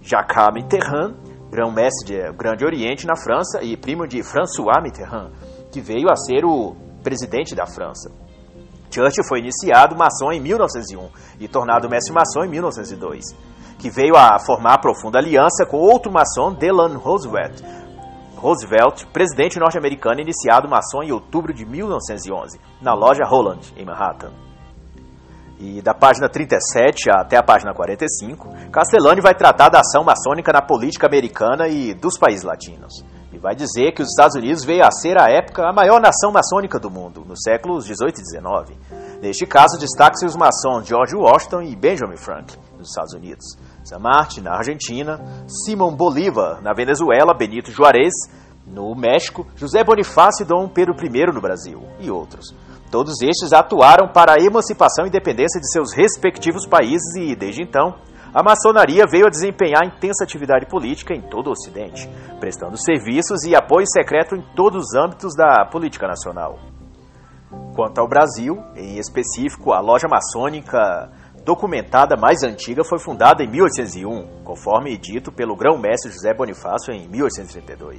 Jacques 0.00 0.54
Mitterrand, 0.54 1.14
grão-mestre 1.50 2.26
do 2.26 2.34
Grande 2.34 2.64
Oriente 2.64 3.06
na 3.06 3.16
França 3.16 3.62
e 3.62 3.76
primo 3.76 4.06
de 4.06 4.22
François 4.22 4.82
Mitterrand, 4.82 5.30
que 5.70 5.80
veio 5.80 6.10
a 6.10 6.16
ser 6.16 6.44
o 6.44 6.74
presidente 7.02 7.54
da 7.54 7.66
França. 7.66 8.10
Churchill 8.90 9.24
foi 9.28 9.40
iniciado 9.40 9.96
maçom 9.96 10.30
em 10.32 10.40
1901 10.40 11.08
e 11.40 11.48
tornado 11.48 11.88
mestre 11.88 12.14
maçom 12.14 12.44
em 12.44 12.48
1902, 12.48 13.24
que 13.78 13.90
veio 13.90 14.16
a 14.16 14.38
formar 14.38 14.78
profunda 14.78 15.18
aliança 15.18 15.66
com 15.66 15.76
outro 15.76 16.12
maçom, 16.12 16.54
Delano 16.54 16.98
Roosevelt, 16.98 17.60
Roosevelt, 18.44 19.06
presidente 19.06 19.58
norte-americano, 19.58 20.20
iniciado 20.20 20.68
maçom 20.68 21.02
em 21.02 21.10
outubro 21.10 21.54
de 21.54 21.64
1911, 21.64 22.60
na 22.78 22.92
loja 22.92 23.24
Holland, 23.24 23.72
em 23.74 23.86
Manhattan. 23.86 24.32
E 25.58 25.80
da 25.80 25.94
página 25.94 26.28
37 26.28 27.08
até 27.10 27.38
a 27.38 27.42
página 27.42 27.72
45, 27.72 28.50
Castellani 28.70 29.22
vai 29.22 29.34
tratar 29.34 29.70
da 29.70 29.80
ação 29.80 30.04
maçônica 30.04 30.52
na 30.52 30.60
política 30.60 31.06
americana 31.06 31.68
e 31.68 31.94
dos 31.94 32.18
países 32.18 32.44
latinos 32.44 33.02
e 33.34 33.38
vai 33.38 33.54
dizer 33.54 33.92
que 33.92 34.02
os 34.02 34.10
Estados 34.10 34.36
Unidos 34.36 34.64
veio 34.64 34.84
a 34.84 34.90
ser 34.90 35.20
à 35.20 35.28
época 35.28 35.68
a 35.68 35.72
maior 35.72 36.00
nação 36.00 36.30
maçônica 36.30 36.78
do 36.78 36.90
mundo, 36.90 37.24
nos 37.26 37.40
séculos 37.42 37.84
18 37.84 38.20
e 38.20 38.22
19. 38.22 38.78
Neste 39.20 39.44
caso, 39.44 39.78
destaque-se 39.78 40.24
os 40.24 40.36
maçons 40.36 40.86
George 40.86 41.16
Washington 41.16 41.62
e 41.62 41.74
Benjamin 41.74 42.16
Franklin, 42.16 42.60
nos 42.78 42.90
Estados 42.90 43.12
Unidos, 43.14 43.56
San 43.84 43.98
Martin, 43.98 44.40
na 44.40 44.56
Argentina, 44.56 45.20
Simão 45.46 45.94
Bolívar, 45.94 46.62
na 46.62 46.72
Venezuela, 46.72 47.34
Benito 47.34 47.70
Juarez, 47.70 48.12
no 48.66 48.94
México, 48.94 49.46
José 49.54 49.84
Bonifácio 49.84 50.42
e 50.42 50.46
Dom 50.46 50.68
Pedro 50.68 50.94
I 50.94 51.32
no 51.32 51.40
Brasil, 51.40 51.82
e 52.00 52.10
outros. 52.10 52.54
Todos 52.90 53.20
estes 53.20 53.52
atuaram 53.52 54.08
para 54.12 54.32
a 54.32 54.42
emancipação 54.42 55.04
e 55.04 55.08
independência 55.08 55.60
de 55.60 55.70
seus 55.70 55.92
respectivos 55.92 56.66
países 56.66 57.14
e, 57.16 57.36
desde 57.36 57.62
então, 57.62 57.94
a 58.32 58.42
maçonaria 58.42 59.04
veio 59.06 59.26
a 59.26 59.30
desempenhar 59.30 59.86
intensa 59.86 60.24
atividade 60.24 60.66
política 60.66 61.14
em 61.14 61.20
todo 61.20 61.48
o 61.48 61.52
Ocidente, 61.52 62.08
prestando 62.40 62.76
serviços 62.76 63.44
e 63.44 63.54
apoio 63.54 63.86
secreto 63.86 64.34
em 64.34 64.42
todos 64.56 64.86
os 64.86 64.94
âmbitos 64.94 65.36
da 65.36 65.66
política 65.66 66.08
nacional. 66.08 66.58
Quanto 67.76 67.98
ao 67.98 68.08
Brasil, 68.08 68.56
em 68.74 68.98
específico, 68.98 69.72
a 69.72 69.80
loja 69.80 70.08
maçônica 70.08 71.10
documentada 71.44 72.16
mais 72.16 72.42
antiga 72.42 72.82
foi 72.82 72.98
fundada 72.98 73.42
em 73.42 73.50
1801, 73.50 74.42
conforme 74.42 74.96
dito 74.96 75.30
pelo 75.30 75.56
grão-mestre 75.56 76.10
José 76.10 76.32
Bonifácio 76.32 76.92
em 76.92 77.08
1832. 77.08 77.98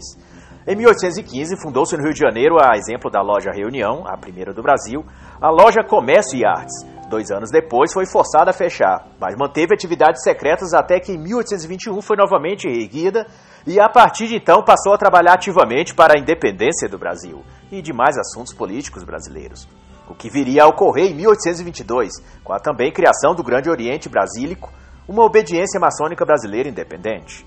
Em 0.68 0.76
1815, 0.76 1.62
fundou-se 1.62 1.96
no 1.96 2.04
Rio 2.04 2.14
de 2.14 2.20
Janeiro, 2.20 2.56
a 2.60 2.76
exemplo 2.76 3.12
da 3.12 3.22
loja 3.22 3.52
Reunião, 3.52 4.04
a 4.08 4.18
primeira 4.18 4.52
do 4.52 4.64
Brasil, 4.64 5.06
a 5.40 5.50
loja 5.50 5.84
Comércio 5.88 6.40
e 6.40 6.46
Artes, 6.46 6.84
Dois 7.08 7.30
anos 7.30 7.52
depois 7.52 7.94
foi 7.94 8.06
forçada 8.08 8.50
a 8.50 8.54
fechar, 8.54 9.06
mas 9.20 9.36
manteve 9.38 9.76
atividades 9.76 10.24
secretas 10.24 10.74
até 10.74 11.00
que 11.00 11.12
em 11.12 11.18
1821 11.20 12.02
foi 12.02 12.18
novamente 12.18 12.68
erguida 12.68 13.28
e 13.66 13.80
a 13.80 13.88
partir 13.88 14.28
de 14.28 14.36
então 14.38 14.64
passou 14.64 14.94
a 14.94 14.98
trabalhar 14.98 15.34
ativamente 15.34 15.94
para 15.94 16.16
a 16.18 16.20
independência 16.20 16.90
do 16.90 16.98
Brasil 16.98 17.44
e 17.72 17.80
demais 17.80 18.18
assuntos 18.18 18.54
políticos 18.54 19.04
brasileiros. 19.04 19.68
O 20.08 20.14
que 20.14 20.30
viria 20.30 20.64
a 20.64 20.68
ocorrer 20.68 21.12
em 21.12 21.16
1822, 21.16 22.12
com 22.44 22.54
a 22.54 22.60
também 22.60 22.92
criação 22.92 23.34
do 23.34 23.44
Grande 23.44 23.70
Oriente 23.70 24.08
Brasílico, 24.08 24.72
uma 25.08 25.24
obediência 25.24 25.80
maçônica 25.80 26.26
brasileira 26.26 26.70
independente. 26.70 27.46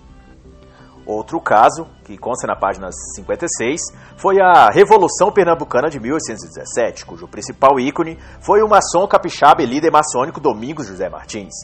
Outro 1.09 1.41
caso, 1.41 1.87
que 2.05 2.19
consta 2.19 2.47
na 2.47 2.55
página 2.55 2.91
56, 3.15 3.81
foi 4.17 4.43
a 4.43 4.69
Revolução 4.69 5.33
Pernambucana 5.33 5.89
de 5.89 5.99
1817, 5.99 7.07
cujo 7.07 7.27
principal 7.27 7.81
ícone 7.81 8.19
foi 8.43 8.61
o 8.63 8.69
maçom 8.69 9.07
capixaba 9.07 9.63
e 9.63 9.67
líder 9.67 9.91
maçônico 9.91 10.39
Domingos 10.39 10.87
José 10.87 11.09
Martins, 11.09 11.55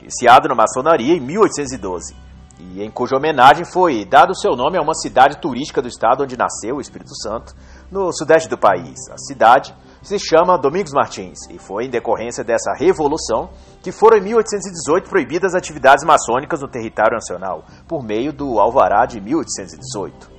iniciado 0.00 0.48
na 0.48 0.54
maçonaria 0.54 1.16
em 1.16 1.20
1812, 1.20 2.14
e 2.60 2.80
em 2.80 2.90
cuja 2.92 3.16
homenagem 3.16 3.64
foi 3.64 4.04
dado 4.04 4.38
seu 4.38 4.54
nome 4.54 4.78
a 4.78 4.82
uma 4.82 4.94
cidade 4.94 5.38
turística 5.38 5.82
do 5.82 5.88
estado 5.88 6.22
onde 6.22 6.38
nasceu 6.38 6.76
o 6.76 6.80
Espírito 6.80 7.16
Santo, 7.16 7.56
no 7.90 8.12
sudeste 8.12 8.48
do 8.48 8.56
país. 8.56 9.00
A 9.10 9.18
cidade 9.18 9.74
se 10.02 10.18
chama 10.18 10.58
Domingos 10.58 10.92
Martins 10.92 11.38
e 11.48 11.58
foi 11.58 11.84
em 11.84 11.90
decorrência 11.90 12.42
dessa 12.42 12.74
revolução 12.76 13.50
que 13.80 13.92
foram 13.92 14.18
em 14.18 14.22
1818 14.22 15.08
proibidas 15.08 15.54
as 15.54 15.58
atividades 15.58 16.04
maçônicas 16.04 16.60
no 16.60 16.68
território 16.68 17.14
nacional 17.14 17.64
por 17.86 18.02
meio 18.02 18.32
do 18.32 18.58
Alvará 18.58 19.06
de 19.06 19.20
1818. 19.20 20.30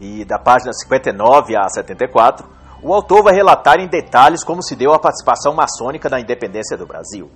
E 0.00 0.24
da 0.24 0.38
página 0.38 0.72
59 0.72 1.56
a 1.56 1.68
74, 1.68 2.46
o 2.82 2.92
autor 2.92 3.22
vai 3.22 3.34
relatar 3.34 3.78
em 3.78 3.88
detalhes 3.88 4.44
como 4.44 4.62
se 4.62 4.76
deu 4.76 4.92
a 4.92 4.98
participação 4.98 5.54
maçônica 5.54 6.08
na 6.08 6.20
independência 6.20 6.76
do 6.76 6.86
Brasil. 6.86 7.30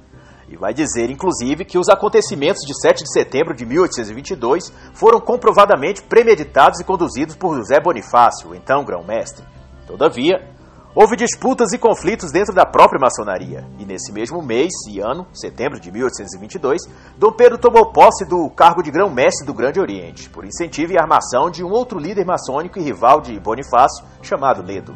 E 0.49 0.57
vai 0.57 0.75
dizer, 0.75 1.11
inclusive, 1.11 1.65
que 1.65 1.79
os 1.79 1.89
acontecimentos 1.89 2.63
de 2.67 2.75
7 2.79 3.05
de 3.05 3.13
setembro 3.13 3.55
de 3.55 3.65
1822 3.65 4.73
foram 4.93 5.21
comprovadamente 5.21 6.03
premeditados 6.03 6.81
e 6.81 6.85
conduzidos 6.85 7.37
por 7.37 7.55
José 7.55 7.79
Bonifácio, 7.81 8.53
então 8.55 8.85
grão-mestre. 8.85 9.45
Todavia, 9.87 10.45
Houve 10.93 11.15
disputas 11.15 11.73
e 11.73 11.79
conflitos 11.79 12.33
dentro 12.33 12.53
da 12.53 12.67
própria 12.67 12.99
maçonaria, 13.01 13.65
e 13.79 13.85
nesse 13.85 14.11
mesmo 14.11 14.43
mês 14.43 14.73
e 14.89 14.99
ano, 14.99 15.25
setembro 15.33 15.79
de 15.79 15.89
1822, 15.89 16.83
Dom 17.17 17.31
Pedro 17.31 17.59
tomou 17.59 17.93
posse 17.93 18.25
do 18.25 18.51
cargo 18.51 18.83
de 18.83 18.91
grão-mestre 18.91 19.47
do 19.47 19.55
Grande 19.55 19.79
Oriente, 19.79 20.29
por 20.29 20.45
incentivo 20.45 20.93
e 20.93 20.99
armação 20.99 21.49
de 21.49 21.63
um 21.63 21.71
outro 21.71 21.97
líder 21.97 22.27
maçônico 22.27 22.77
e 22.81 22.83
rival 22.83 23.21
de 23.21 23.39
Bonifácio, 23.39 24.05
chamado 24.21 24.67
Ledo. 24.67 24.93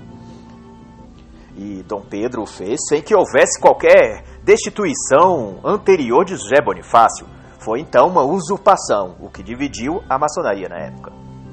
E 1.56 1.84
Dom 1.84 2.00
Pedro 2.00 2.42
o 2.42 2.46
fez 2.46 2.80
sem 2.88 3.00
que 3.00 3.14
houvesse 3.14 3.60
qualquer 3.60 4.24
destituição 4.42 5.60
anterior 5.64 6.24
de 6.24 6.34
José 6.34 6.60
Bonifácio 6.60 7.24
foi 7.60 7.78
então 7.78 8.08
uma 8.08 8.24
usurpação, 8.24 9.14
o 9.20 9.30
que 9.30 9.44
dividiu 9.44 10.02
a 10.10 10.18
maçonaria 10.18 10.68
na 10.68 10.76
época. 10.76 11.12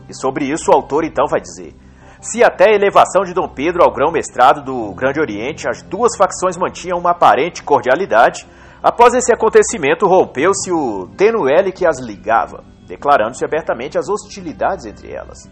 E 0.09 0.15
sobre 0.15 0.45
isso 0.45 0.71
o 0.71 0.73
autor 0.73 1.03
então 1.03 1.27
vai 1.27 1.39
dizer: 1.39 1.75
se 2.21 2.43
até 2.43 2.69
a 2.69 2.75
elevação 2.75 3.23
de 3.23 3.33
Dom 3.33 3.49
Pedro 3.49 3.83
ao 3.83 3.91
grão-mestrado 3.91 4.61
do 4.61 4.93
Grande 4.93 5.19
Oriente 5.19 5.67
as 5.67 5.81
duas 5.81 6.15
facções 6.15 6.55
mantinham 6.55 6.99
uma 6.99 7.11
aparente 7.11 7.63
cordialidade, 7.63 8.47
após 8.81 9.15
esse 9.15 9.33
acontecimento 9.33 10.05
rompeu-se 10.05 10.71
o 10.71 11.07
tenuele 11.17 11.71
que 11.71 11.85
as 11.85 11.99
ligava, 11.99 12.63
declarando-se 12.85 13.43
abertamente 13.43 13.97
as 13.97 14.07
hostilidades 14.07 14.85
entre 14.85 15.11
elas. 15.11 15.49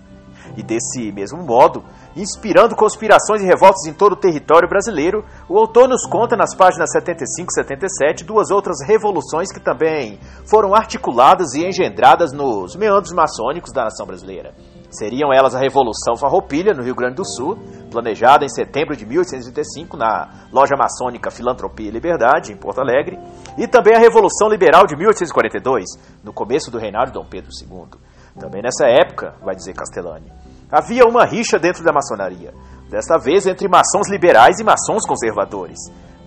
E 0.56 0.64
desse 0.64 1.12
mesmo 1.12 1.44
modo, 1.44 1.84
inspirando 2.16 2.76
conspirações 2.76 3.42
e 3.42 3.46
revoltas 3.46 3.86
em 3.86 3.94
todo 3.94 4.14
o 4.14 4.20
território 4.20 4.70
brasileiro, 4.70 5.24
o 5.48 5.58
autor 5.58 5.88
nos 5.88 6.06
conta 6.06 6.36
nas 6.36 6.56
páginas 6.56 6.92
75 6.92 7.50
e 7.50 7.54
77 7.54 8.24
duas 8.24 8.52
outras 8.52 8.78
revoluções 8.86 9.52
que 9.52 9.60
também 9.60 10.20
foram 10.46 10.76
articuladas 10.76 11.54
e 11.54 11.66
engendradas 11.66 12.32
nos 12.32 12.76
meandros 12.76 13.12
maçônicos 13.12 13.74
da 13.74 13.86
nação 13.86 14.06
brasileira. 14.06 14.54
Seriam 14.89 15.31
elas 15.31 15.53
a 15.53 15.60
Revolução 15.60 16.17
Farroupilha, 16.17 16.74
no 16.74 16.81
Rio 16.81 16.96
Grande 16.96 17.15
do 17.15 17.25
Sul, 17.25 17.58
planejada 17.91 18.43
em 18.43 18.50
setembro 18.50 18.96
de 18.96 19.05
1835 19.05 19.96
na 19.96 20.48
loja 20.51 20.75
maçônica 20.75 21.29
Filantropia 21.29 21.88
e 21.88 21.91
Liberdade, 21.91 22.51
em 22.51 22.58
Porto 22.58 22.81
Alegre, 22.81 23.19
e 23.55 23.67
também 23.67 23.96
a 23.96 24.00
Revolução 24.00 24.50
Liberal 24.50 24.88
de 24.88 24.96
1842, 24.96 25.86
no 26.24 26.34
começo 26.34 26.72
do 26.72 26.79
reinado 26.79 27.08
de 27.08 27.13
Dom 27.13 27.25
Pedro 27.25 27.51
II. 27.62 28.00
Também 28.39 28.63
nessa 28.63 28.88
época, 28.88 29.36
vai 29.43 29.55
dizer 29.55 29.74
Castellani, 29.74 30.31
havia 30.72 31.05
uma 31.05 31.24
rixa 31.24 31.60
dentro 31.60 31.84
da 31.84 31.93
maçonaria, 31.93 32.51
desta 32.89 33.17
vez 33.19 33.46
entre 33.46 33.67
maçons 33.67 34.10
liberais 34.10 34.60
e 34.60 34.63
maçons 34.63 35.05
conservadores. 35.05 35.77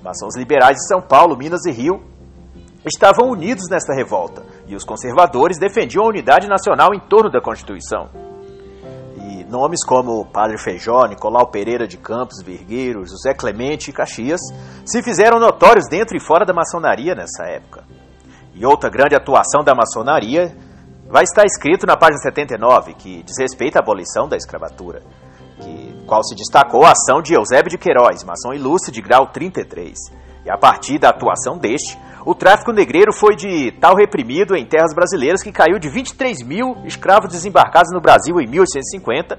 Maçons 0.04 0.36
liberais 0.36 0.76
de 0.76 0.86
São 0.86 1.00
Paulo, 1.00 1.36
Minas 1.36 1.64
e 1.66 1.72
Rio 1.72 2.00
estavam 2.86 3.28
unidos 3.28 3.68
nesta 3.68 3.92
revolta, 3.92 4.42
e 4.68 4.76
os 4.76 4.84
conservadores 4.84 5.58
defendiam 5.58 6.04
a 6.04 6.08
unidade 6.08 6.48
nacional 6.48 6.94
em 6.94 7.00
torno 7.00 7.30
da 7.30 7.40
Constituição. 7.40 8.31
Nomes 9.52 9.84
como 9.84 10.24
Padre 10.24 10.56
Feijó, 10.56 11.04
Nicolau 11.06 11.46
Pereira 11.46 11.86
de 11.86 11.98
Campos, 11.98 12.42
Virgueiro, 12.42 13.04
José 13.04 13.34
Clemente 13.34 13.90
e 13.90 13.92
Caxias 13.92 14.40
se 14.82 15.02
fizeram 15.02 15.38
notórios 15.38 15.86
dentro 15.90 16.16
e 16.16 16.20
fora 16.20 16.46
da 16.46 16.54
maçonaria 16.54 17.14
nessa 17.14 17.44
época. 17.44 17.84
E 18.54 18.64
outra 18.64 18.88
grande 18.88 19.14
atuação 19.14 19.62
da 19.62 19.74
maçonaria 19.74 20.56
vai 21.06 21.24
estar 21.24 21.44
escrito 21.44 21.84
na 21.86 21.98
página 21.98 22.16
79, 22.16 22.94
que 22.94 23.22
diz 23.24 23.34
respeito 23.38 23.76
à 23.76 23.80
abolição 23.80 24.26
da 24.26 24.38
escravatura, 24.38 25.02
que, 25.60 26.02
qual 26.06 26.24
se 26.24 26.34
destacou 26.34 26.86
a 26.86 26.92
ação 26.92 27.20
de 27.20 27.34
Eusébio 27.34 27.68
de 27.68 27.76
Queiroz, 27.76 28.24
maçom 28.24 28.54
ilustre 28.54 28.90
de 28.90 29.02
grau 29.02 29.26
33. 29.26 29.98
E 30.46 30.50
a 30.50 30.56
partir 30.56 30.98
da 30.98 31.10
atuação 31.10 31.58
deste, 31.58 31.98
o 32.24 32.34
tráfico 32.34 32.72
negreiro 32.72 33.12
foi 33.12 33.34
de 33.34 33.72
tal 33.80 33.96
reprimido 33.96 34.54
em 34.54 34.64
terras 34.64 34.94
brasileiras 34.94 35.42
que 35.42 35.50
caiu 35.50 35.78
de 35.78 35.88
23 35.88 36.42
mil 36.44 36.76
escravos 36.84 37.30
desembarcados 37.30 37.92
no 37.92 38.00
Brasil 38.00 38.40
em 38.40 38.46
1850 38.46 39.38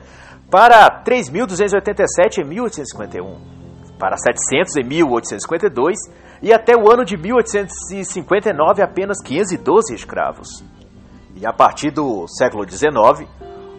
para 0.52 1.02
3.287 1.04 2.40
em 2.40 2.48
1851, 2.48 3.98
para 3.98 4.18
700 4.18 4.76
em 4.78 4.84
1852 4.84 5.98
e 6.42 6.52
até 6.52 6.76
o 6.76 6.92
ano 6.92 7.06
de 7.06 7.16
1859 7.16 8.82
apenas 8.82 9.22
512 9.24 9.96
escravos. 9.96 10.64
E 11.36 11.46
a 11.46 11.54
partir 11.54 11.90
do 11.90 12.28
século 12.28 12.70
XIX, 12.70 13.28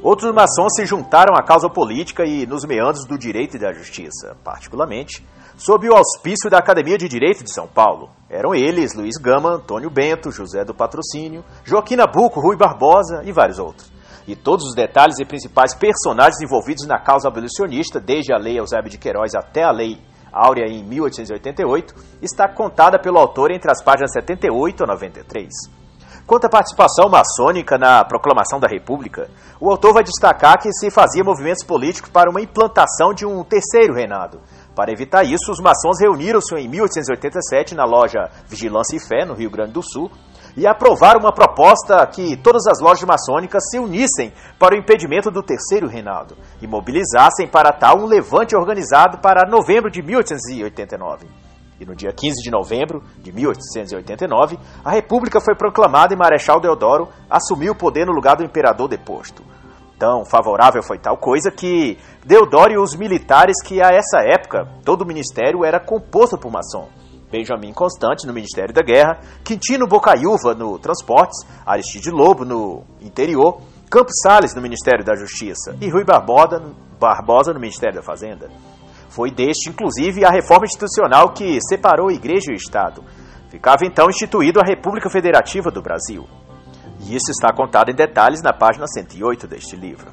outros 0.02 0.32
maçons 0.32 0.74
se 0.74 0.86
juntaram 0.86 1.36
à 1.36 1.42
causa 1.42 1.68
política 1.68 2.24
e 2.24 2.46
nos 2.46 2.64
meandros 2.64 3.06
do 3.06 3.18
direito 3.18 3.56
e 3.56 3.60
da 3.60 3.72
justiça, 3.72 4.34
particularmente 4.42 5.22
sob 5.56 5.88
o 5.88 5.94
auspício 5.94 6.50
da 6.50 6.58
Academia 6.58 6.98
de 6.98 7.08
Direito 7.08 7.44
de 7.44 7.52
São 7.52 7.66
Paulo. 7.66 8.10
Eram 8.28 8.54
eles 8.54 8.94
Luiz 8.94 9.16
Gama, 9.16 9.50
Antônio 9.50 9.88
Bento, 9.88 10.30
José 10.30 10.64
do 10.64 10.74
Patrocínio, 10.74 11.44
Joaquim 11.64 11.96
Nabuco, 11.96 12.40
Rui 12.40 12.56
Barbosa 12.56 13.22
e 13.24 13.32
vários 13.32 13.58
outros. 13.58 13.92
E 14.26 14.34
todos 14.34 14.66
os 14.66 14.74
detalhes 14.74 15.18
e 15.18 15.24
principais 15.24 15.74
personagens 15.74 16.40
envolvidos 16.40 16.86
na 16.86 16.98
causa 16.98 17.28
abolicionista, 17.28 18.00
desde 18.00 18.32
a 18.32 18.38
Lei 18.38 18.58
Eusébio 18.58 18.90
de 18.90 18.98
Queiroz 18.98 19.34
até 19.34 19.62
a 19.62 19.70
Lei 19.70 19.98
Áurea 20.32 20.66
em 20.66 20.82
1888, 20.82 21.94
está 22.20 22.48
contada 22.48 22.98
pelo 22.98 23.18
autor 23.18 23.52
entre 23.52 23.70
as 23.70 23.82
páginas 23.82 24.12
78 24.12 24.82
a 24.82 24.86
93. 24.86 25.48
Quanto 26.26 26.46
à 26.46 26.48
participação 26.48 27.10
maçônica 27.10 27.76
na 27.76 28.02
proclamação 28.02 28.58
da 28.58 28.66
República, 28.66 29.28
o 29.60 29.70
autor 29.70 29.92
vai 29.92 30.02
destacar 30.02 30.58
que 30.58 30.72
se 30.72 30.90
fazia 30.90 31.22
movimentos 31.22 31.62
políticos 31.62 32.10
para 32.10 32.30
uma 32.30 32.40
implantação 32.40 33.12
de 33.12 33.26
um 33.26 33.44
terceiro 33.44 33.94
reinado. 33.94 34.40
Para 34.74 34.92
evitar 34.92 35.22
isso, 35.22 35.52
os 35.52 35.60
maçons 35.60 36.00
reuniram-se 36.00 36.54
em 36.56 36.68
1887 36.68 37.74
na 37.74 37.84
loja 37.84 38.28
Vigilância 38.48 38.96
e 38.96 39.00
Fé, 39.00 39.24
no 39.24 39.34
Rio 39.34 39.50
Grande 39.50 39.72
do 39.72 39.82
Sul, 39.82 40.10
e 40.56 40.66
aprovaram 40.66 41.20
uma 41.20 41.32
proposta 41.32 42.04
que 42.06 42.36
todas 42.36 42.66
as 42.66 42.80
lojas 42.80 43.04
maçônicas 43.04 43.62
se 43.70 43.78
unissem 43.78 44.32
para 44.58 44.74
o 44.74 44.78
impedimento 44.78 45.30
do 45.30 45.42
terceiro 45.42 45.86
reinado 45.86 46.36
e 46.60 46.66
mobilizassem 46.66 47.46
para 47.46 47.72
tal 47.72 47.98
um 47.98 48.06
levante 48.06 48.56
organizado 48.56 49.18
para 49.18 49.48
novembro 49.48 49.90
de 49.90 50.02
1889. 50.02 51.26
E 51.80 51.84
no 51.84 51.94
dia 51.94 52.12
15 52.12 52.42
de 52.42 52.50
novembro 52.50 53.02
de 53.18 53.32
1889, 53.32 54.58
a 54.84 54.90
República 54.90 55.40
foi 55.40 55.56
proclamada 55.56 56.14
e 56.14 56.16
Marechal 56.16 56.60
Deodoro 56.60 57.08
assumiu 57.28 57.72
o 57.72 57.76
poder 57.76 58.06
no 58.06 58.12
lugar 58.12 58.36
do 58.36 58.44
imperador 58.44 58.88
deposto. 58.88 59.42
Tão 59.98 60.24
favorável 60.24 60.82
foi 60.82 60.98
tal 60.98 61.16
coisa 61.16 61.50
que 61.50 61.98
Deodoro 62.24 62.72
e 62.72 62.78
os 62.78 62.96
militares 62.96 63.62
que 63.62 63.80
a 63.80 63.88
essa 63.88 64.20
época 64.20 64.66
todo 64.84 65.02
o 65.02 65.06
ministério 65.06 65.64
era 65.64 65.78
composto 65.78 66.36
por 66.36 66.50
maçom. 66.50 66.88
Benjamin 67.30 67.72
Constante 67.72 68.26
no 68.26 68.32
Ministério 68.32 68.72
da 68.72 68.82
Guerra, 68.82 69.18
Quintino 69.44 69.88
Bocaiúva 69.88 70.54
no 70.54 70.78
Transportes, 70.78 71.44
Aristide 71.66 72.10
Lobo 72.10 72.44
no 72.44 72.84
Interior, 73.00 73.60
Campos 73.90 74.14
Sales 74.22 74.54
no 74.54 74.62
Ministério 74.62 75.04
da 75.04 75.16
Justiça 75.16 75.76
e 75.80 75.88
Rui 75.88 76.04
Barbosa, 76.04 76.62
Barbosa 76.98 77.52
no 77.52 77.60
Ministério 77.60 77.96
da 77.96 78.02
Fazenda. 78.02 78.48
Foi 79.08 79.30
deste, 79.30 79.68
inclusive, 79.68 80.24
a 80.24 80.30
reforma 80.30 80.64
institucional 80.64 81.32
que 81.32 81.58
separou 81.60 82.10
Igreja 82.10 82.52
e 82.52 82.56
Estado. 82.56 83.02
Ficava 83.48 83.84
então 83.84 84.08
instituído 84.08 84.60
a 84.60 84.66
República 84.66 85.08
Federativa 85.08 85.70
do 85.70 85.80
Brasil. 85.80 86.26
E 87.06 87.14
isso 87.14 87.30
está 87.30 87.52
contado 87.52 87.90
em 87.90 87.94
detalhes 87.94 88.42
na 88.42 88.52
página 88.52 88.86
108 88.86 89.46
deste 89.46 89.76
livro. 89.76 90.10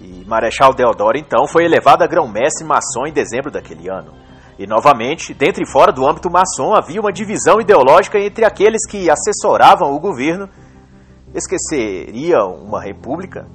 E 0.00 0.24
Marechal 0.26 0.74
Deodoro, 0.74 1.16
então, 1.16 1.46
foi 1.46 1.64
elevado 1.64 2.04
a 2.04 2.06
grão-mestre 2.06 2.66
maçom 2.66 3.06
em 3.06 3.12
dezembro 3.12 3.50
daquele 3.50 3.88
ano. 3.88 4.12
E, 4.58 4.66
novamente, 4.66 5.32
dentro 5.32 5.62
e 5.62 5.66
fora 5.66 5.90
do 5.90 6.06
âmbito 6.06 6.30
maçom, 6.30 6.74
havia 6.74 7.00
uma 7.00 7.12
divisão 7.12 7.60
ideológica 7.60 8.18
entre 8.18 8.44
aqueles 8.44 8.86
que 8.86 9.08
assessoravam 9.10 9.94
o 9.94 9.98
governo, 9.98 10.48
esqueceriam 11.34 12.54
uma 12.62 12.82
república, 12.82 13.46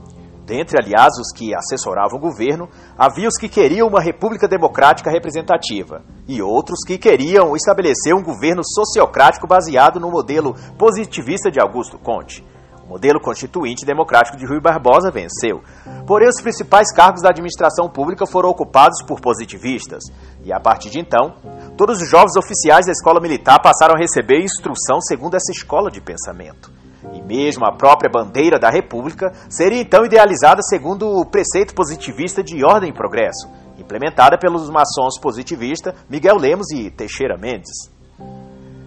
Dentre, 0.47 0.77
aliás, 0.81 1.11
os 1.19 1.33
que 1.35 1.53
assessoravam 1.53 2.17
o 2.17 2.21
governo, 2.21 2.69
havia 2.97 3.27
os 3.27 3.37
que 3.37 3.49
queriam 3.49 3.85
uma 3.85 3.99
república 3.99 4.47
democrática 4.47 5.11
representativa 5.11 6.01
e 6.25 6.41
outros 6.41 6.85
que 6.87 6.97
queriam 6.97 7.53
estabelecer 7.53 8.15
um 8.15 8.23
governo 8.23 8.61
sociocrático 8.63 9.45
baseado 9.45 9.99
no 9.99 10.09
modelo 10.09 10.55
positivista 10.77 11.51
de 11.51 11.59
Augusto 11.59 11.99
Conte. 11.99 12.45
O 12.81 12.87
modelo 12.87 13.19
constituinte 13.19 13.85
democrático 13.85 14.37
de 14.37 14.45
Rui 14.45 14.61
Barbosa 14.61 15.11
venceu. 15.11 15.61
Porém, 16.05 16.29
os 16.29 16.41
principais 16.41 16.93
cargos 16.93 17.23
da 17.23 17.29
administração 17.29 17.89
pública 17.89 18.25
foram 18.25 18.47
ocupados 18.47 19.03
por 19.05 19.19
positivistas. 19.19 20.01
E 20.45 20.53
a 20.53 20.61
partir 20.61 20.89
de 20.89 20.97
então, 20.97 21.33
todos 21.75 22.01
os 22.01 22.09
jovens 22.09 22.37
oficiais 22.37 22.85
da 22.85 22.93
escola 22.93 23.19
militar 23.19 23.59
passaram 23.61 23.95
a 23.95 23.99
receber 23.99 24.41
instrução 24.41 25.01
segundo 25.01 25.35
essa 25.35 25.51
escola 25.51 25.91
de 25.91 25.99
pensamento. 25.99 26.71
E 27.13 27.21
mesmo 27.21 27.65
a 27.65 27.71
própria 27.71 28.09
bandeira 28.09 28.59
da 28.59 28.69
República 28.69 29.31
seria 29.49 29.81
então 29.81 30.05
idealizada 30.05 30.61
segundo 30.61 31.07
o 31.07 31.25
preceito 31.25 31.73
positivista 31.73 32.43
de 32.43 32.63
ordem 32.63 32.89
e 32.89 32.93
progresso, 32.93 33.47
implementada 33.77 34.37
pelos 34.37 34.69
maçons 34.69 35.19
positivistas 35.19 35.93
Miguel 36.09 36.37
Lemos 36.37 36.71
e 36.71 36.89
Teixeira 36.89 37.37
Mendes. 37.37 37.91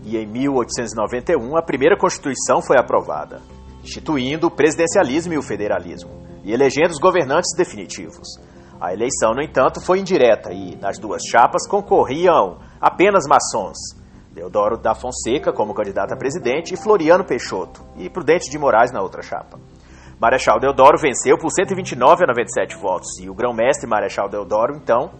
E 0.05 0.17
em 0.17 0.27
1891 0.27 1.57
a 1.57 1.63
primeira 1.63 1.97
Constituição 1.97 2.61
foi 2.61 2.79
aprovada, 2.79 3.41
instituindo 3.83 4.49
o 4.49 4.51
presidencialismo 4.51 5.33
e 5.35 5.39
o 5.39 5.43
federalismo, 5.43 6.11
e 6.45 6.53
elegendo 6.53 6.91
os 6.91 6.99
governantes 6.99 7.55
definitivos. 7.57 8.41
A 8.81 8.95
eleição, 8.95 9.35
no 9.35 9.43
entanto, 9.43 9.81
foi 9.85 10.01
indireta 10.01 10.53
e 10.53 10.75
nas 10.77 10.99
duas 10.99 11.23
chapas 11.23 11.69
concorriam 11.69 12.59
apenas 12.81 13.25
maçons, 13.29 13.77
Deodoro 14.33 14.77
da 14.77 14.95
Fonseca 14.95 15.53
como 15.53 15.75
candidato 15.75 16.14
a 16.14 16.16
presidente 16.16 16.73
e 16.73 16.77
Floriano 16.77 17.25
Peixoto 17.25 17.83
e 17.97 18.09
Prudente 18.09 18.49
de 18.49 18.59
Moraes 18.59 18.93
na 18.93 19.03
outra 19.03 19.23
chapa. 19.23 19.59
Marechal 20.21 20.61
Deodoro 20.61 20.99
venceu 20.99 21.37
por 21.37 21.51
129 21.51 22.25
a 22.25 22.27
97 22.29 22.77
votos 22.77 23.19
e 23.21 23.29
o 23.29 23.35
grão-mestre 23.35 23.88
Marechal 23.88 24.29
Deodoro, 24.29 24.77
então, 24.77 25.11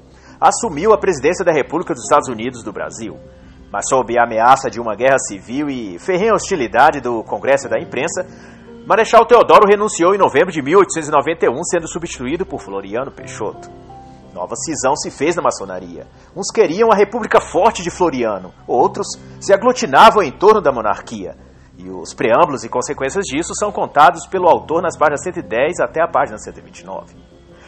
assumiu 0.41 0.93
a 0.93 0.99
presidência 0.99 1.45
da 1.45 1.53
República 1.53 1.93
dos 1.93 2.05
Estados 2.05 2.29
Unidos 2.29 2.63
do 2.63 2.73
Brasil. 2.73 3.17
Mas 3.73 3.89
sob 3.89 4.17
a 4.19 4.25
ameaça 4.25 4.71
de 4.71 4.81
uma 4.81 4.95
guerra 4.95 5.19
civil 5.19 5.69
e 5.69 5.99
ferrenha 5.99 6.35
hostilidade 6.35 7.01
do 7.01 7.25
Congresso 7.25 7.67
e 7.67 7.71
da 7.71 7.81
imprensa, 7.81 8.27
Marechal 8.87 9.25
Deodoro 9.25 9.67
renunciou 9.69 10.15
em 10.15 10.19
novembro 10.19 10.53
de 10.53 10.63
1891, 10.63 11.65
sendo 11.65 11.89
substituído 11.89 12.47
por 12.47 12.61
Floriano 12.61 13.11
Peixoto. 13.11 13.71
Nova 14.33 14.55
cisão 14.55 14.95
se 14.95 15.11
fez 15.11 15.35
na 15.35 15.43
maçonaria. 15.43 16.07
Uns 16.37 16.51
queriam 16.53 16.91
a 16.93 16.97
República 16.97 17.41
Forte 17.41 17.83
de 17.83 17.91
Floriano, 17.91 18.53
outros 18.67 19.07
se 19.41 19.53
aglutinavam 19.53 20.23
em 20.23 20.31
torno 20.31 20.61
da 20.61 20.71
monarquia. 20.71 21.37
E 21.77 21.89
os 21.89 22.15
preâmbulos 22.15 22.63
e 22.63 22.69
consequências 22.69 23.25
disso 23.25 23.55
são 23.55 23.73
contados 23.73 24.27
pelo 24.27 24.49
autor 24.49 24.83
nas 24.83 24.97
páginas 24.97 25.23
110 25.23 25.81
até 25.81 26.03
a 26.03 26.09
página 26.09 26.39
129. 26.39 27.17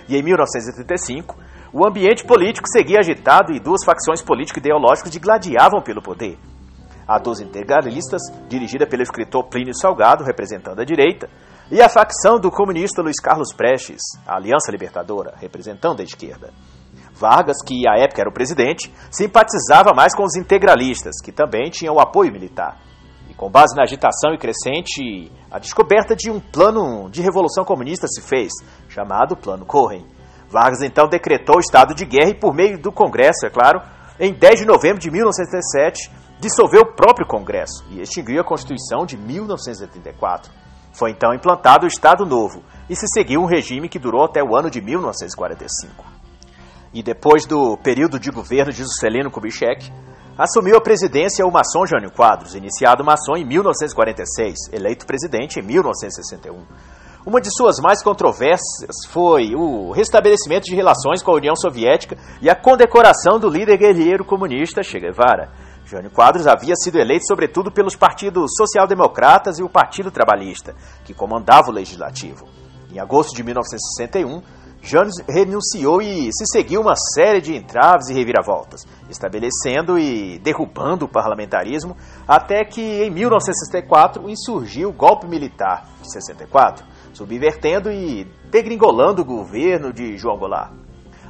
E 0.09 0.17
em 0.17 0.23
1985, 0.23 1.35
o 1.73 1.87
ambiente 1.87 2.25
político 2.25 2.69
seguia 2.69 3.01
agitado 3.01 3.53
e 3.53 3.59
duas 3.59 3.83
facções 3.85 4.21
político-ideológicas 4.21 5.11
digladiavam 5.11 5.81
pelo 5.81 6.03
poder. 6.03 6.39
A 7.09 7.19
dos 7.19 7.41
integralistas, 7.41 8.21
dirigida 8.49 8.87
pelo 8.87 9.03
escritor 9.03 9.45
Plínio 9.49 9.75
Salgado, 9.75 10.23
representando 10.23 10.81
a 10.81 10.85
direita, 10.85 11.29
e 11.73 11.81
a 11.81 11.89
facção 11.89 12.39
do 12.39 12.51
comunista 12.51 13.01
Luiz 13.01 13.19
Carlos 13.19 13.51
Prestes, 13.55 14.03
a 14.27 14.37
Aliança 14.37 14.71
Libertadora, 14.71 15.33
representando 15.39 16.01
a 16.01 16.05
esquerda. 16.05 16.53
Vargas, 17.15 17.63
que 17.67 17.89
à 17.89 17.97
época 17.97 18.21
era 18.21 18.29
o 18.29 18.33
presidente, 18.33 18.93
simpatizava 19.11 19.95
mais 19.95 20.15
com 20.15 20.23
os 20.23 20.37
integralistas, 20.37 21.15
que 21.25 21.33
também 21.33 21.71
tinham 21.71 21.95
o 21.95 21.99
apoio 21.99 22.31
militar. 22.31 22.77
E 23.31 23.33
com 23.33 23.51
base 23.51 23.75
na 23.75 23.85
agitação 23.85 24.35
e 24.35 24.39
crescente, 24.39 25.33
a 25.51 25.59
descoberta 25.59 26.15
de 26.15 26.31
um 26.31 26.41
plano 26.41 27.09
de 27.09 27.23
revolução 27.23 27.65
comunista 27.65 28.07
se 28.07 28.21
fez, 28.21 28.53
chamado 28.91 29.35
Plano 29.35 29.65
Cohen. 29.65 30.05
Vargas 30.51 30.83
então 30.83 31.09
decretou 31.09 31.57
o 31.57 31.61
estado 31.61 31.95
de 31.95 32.05
guerra 32.05 32.33
e, 32.33 32.39
por 32.39 32.53
meio 32.53 32.79
do 32.79 32.93
Congresso, 32.93 33.47
é 33.47 33.49
claro, 33.49 33.81
em 34.21 34.35
10 34.35 34.61
de 34.61 34.67
novembro 34.67 34.99
de 34.99 35.11
1977, 35.11 36.11
dissolveu 36.39 36.83
o 36.83 36.95
próprio 36.95 37.27
Congresso 37.27 37.83
e 37.89 38.03
extinguiu 38.03 38.43
a 38.43 38.45
Constituição 38.45 39.07
de 39.07 39.17
1984. 39.17 40.61
Foi 40.93 41.11
então 41.11 41.35
implantado 41.35 41.85
o 41.85 41.89
Estado 41.89 42.27
Novo 42.27 42.63
e 42.89 42.95
se 42.95 43.07
seguiu 43.09 43.41
um 43.41 43.47
regime 43.47 43.89
que 43.89 43.99
durou 43.99 44.25
até 44.25 44.43
o 44.43 44.57
ano 44.57 44.71
de 44.71 44.81
1945. 44.81 46.05
E 46.93 47.03
depois 47.03 47.47
do 47.47 47.77
período 47.79 48.21
de 48.21 48.31
governo 48.31 48.71
de 48.71 48.83
Juscelino 48.83 49.31
Kubitschek, 49.31 49.91
assumiu 50.37 50.77
a 50.77 50.81
presidência 50.81 51.47
o 51.47 51.51
maçom 51.51 51.87
Jânio 51.87 52.11
Quadros, 52.11 52.55
iniciado 52.55 53.05
maçom 53.05 53.37
em 53.37 53.45
1946, 53.45 54.73
eleito 54.73 55.07
presidente 55.07 55.59
em 55.59 55.63
1961. 55.63 56.63
Uma 57.25 57.41
de 57.41 57.55
suas 57.57 57.79
mais 57.79 58.03
controversas 58.03 59.07
foi 59.09 59.55
o 59.55 59.93
restabelecimento 59.93 60.65
de 60.65 60.75
relações 60.75 61.23
com 61.23 61.31
a 61.31 61.37
União 61.37 61.55
Soviética 61.55 62.17
e 62.43 62.51
a 62.51 62.55
condecoração 62.55 63.39
do 63.39 63.49
líder 63.49 63.79
guerreiro 63.79 64.25
comunista 64.25 64.83
Che 64.83 64.99
Guevara. 64.99 65.49
Jânio 65.93 66.11
Quadros 66.11 66.47
havia 66.47 66.75
sido 66.75 66.99
eleito 66.99 67.27
sobretudo 67.27 67.71
pelos 67.71 67.95
partidos 67.95 68.53
social-democratas 68.57 69.59
e 69.59 69.63
o 69.63 69.69
Partido 69.69 70.11
Trabalhista, 70.11 70.75
que 71.05 71.13
comandava 71.13 71.69
o 71.69 71.73
legislativo. 71.73 72.49
Em 72.91 72.99
agosto 72.99 73.37
de 73.37 73.45
1961, 73.45 74.43
Jânio 74.81 75.13
renunciou 75.29 76.01
e 76.01 76.33
se 76.33 76.47
seguiu 76.47 76.81
uma 76.81 76.97
série 76.97 77.43
de 77.43 77.55
entraves 77.55 78.09
e 78.09 78.15
reviravoltas, 78.15 78.87
estabelecendo 79.11 79.99
e 79.99 80.39
derrubando 80.39 81.05
o 81.05 81.09
parlamentarismo, 81.09 81.95
até 82.27 82.65
que 82.65 82.81
em 82.81 83.11
1964 83.11 84.31
insurgiu 84.31 84.89
o 84.89 84.95
golpe 84.95 85.27
militar 85.27 85.87
de 86.01 86.11
64, 86.11 86.87
subvertendo 87.13 87.93
e 87.93 88.27
degringolando 88.51 89.21
o 89.21 89.27
governo 89.27 89.93
de 89.93 90.17
João 90.17 90.39
Goulart. 90.39 90.82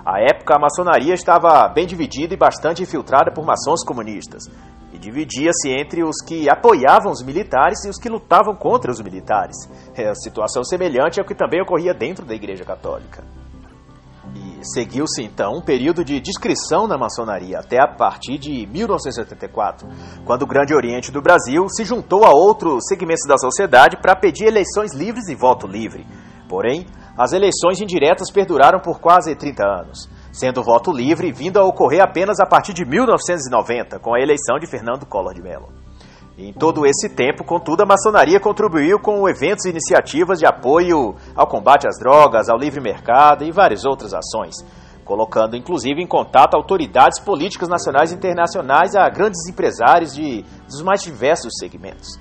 À 0.04 0.20
época, 0.20 0.56
a 0.56 0.58
maçonaria 0.58 1.14
estava 1.14 1.68
bem 1.68 1.86
dividida 1.86 2.34
e 2.34 2.36
bastante 2.36 2.82
infiltrada 2.82 3.30
por 3.32 3.44
maçons 3.44 3.84
comunistas, 3.84 4.50
e 4.92 4.98
dividia-se 4.98 5.70
entre 5.70 6.02
os 6.02 6.20
que 6.26 6.50
apoiavam 6.50 7.12
os 7.12 7.22
militares 7.22 7.84
e 7.84 7.88
os 7.88 7.98
que 7.98 8.08
lutavam 8.08 8.54
contra 8.54 8.90
os 8.90 9.00
militares. 9.00 9.56
É 9.94 10.12
situação 10.14 10.64
semelhante 10.64 11.20
ao 11.20 11.26
que 11.26 11.34
também 11.34 11.62
ocorria 11.62 11.94
dentro 11.94 12.26
da 12.26 12.34
Igreja 12.34 12.64
Católica. 12.64 13.22
E 14.34 14.64
seguiu-se 14.74 15.22
então 15.22 15.58
um 15.58 15.60
período 15.60 16.04
de 16.04 16.20
discrição 16.20 16.88
na 16.88 16.98
maçonaria 16.98 17.58
até 17.58 17.80
a 17.80 17.86
partir 17.86 18.38
de 18.38 18.66
1974, 18.66 19.88
quando 20.24 20.42
o 20.42 20.46
Grande 20.46 20.74
Oriente 20.74 21.12
do 21.12 21.22
Brasil 21.22 21.68
se 21.68 21.84
juntou 21.84 22.24
a 22.24 22.30
outros 22.30 22.84
segmentos 22.88 23.26
da 23.26 23.38
sociedade 23.38 23.98
para 24.00 24.16
pedir 24.16 24.46
eleições 24.46 24.94
livres 24.94 25.28
e 25.28 25.34
voto 25.34 25.66
livre. 25.66 26.06
Porém, 26.48 26.86
as 27.16 27.32
eleições 27.32 27.80
indiretas 27.80 28.30
perduraram 28.30 28.80
por 28.80 29.00
quase 29.00 29.34
30 29.34 29.62
anos, 29.64 30.08
sendo 30.32 30.60
o 30.60 30.64
voto 30.64 30.90
livre 30.90 31.30
vindo 31.30 31.58
a 31.58 31.64
ocorrer 31.64 32.02
apenas 32.02 32.40
a 32.40 32.46
partir 32.46 32.72
de 32.72 32.84
1990, 32.84 33.98
com 33.98 34.14
a 34.14 34.20
eleição 34.20 34.58
de 34.58 34.66
Fernando 34.66 35.04
Collor 35.04 35.34
de 35.34 35.42
Mello. 35.42 35.68
Em 36.38 36.52
todo 36.52 36.86
esse 36.86 37.10
tempo, 37.10 37.44
contudo, 37.44 37.82
a 37.82 37.86
maçonaria 37.86 38.40
contribuiu 38.40 38.98
com 38.98 39.28
eventos 39.28 39.66
e 39.66 39.70
iniciativas 39.70 40.38
de 40.38 40.46
apoio 40.46 41.14
ao 41.36 41.46
combate 41.46 41.86
às 41.86 41.98
drogas, 41.98 42.48
ao 42.48 42.58
livre 42.58 42.80
mercado 42.80 43.44
e 43.44 43.52
várias 43.52 43.84
outras 43.84 44.14
ações, 44.14 44.54
colocando 45.04 45.54
inclusive 45.54 46.02
em 46.02 46.06
contato 46.06 46.54
autoridades 46.54 47.20
políticas 47.20 47.68
nacionais 47.68 48.10
e 48.10 48.14
internacionais 48.14 48.94
a 48.94 49.10
grandes 49.10 49.46
empresários 49.46 50.14
de, 50.14 50.42
dos 50.66 50.80
mais 50.80 51.02
diversos 51.02 51.52
segmentos. 51.58 52.18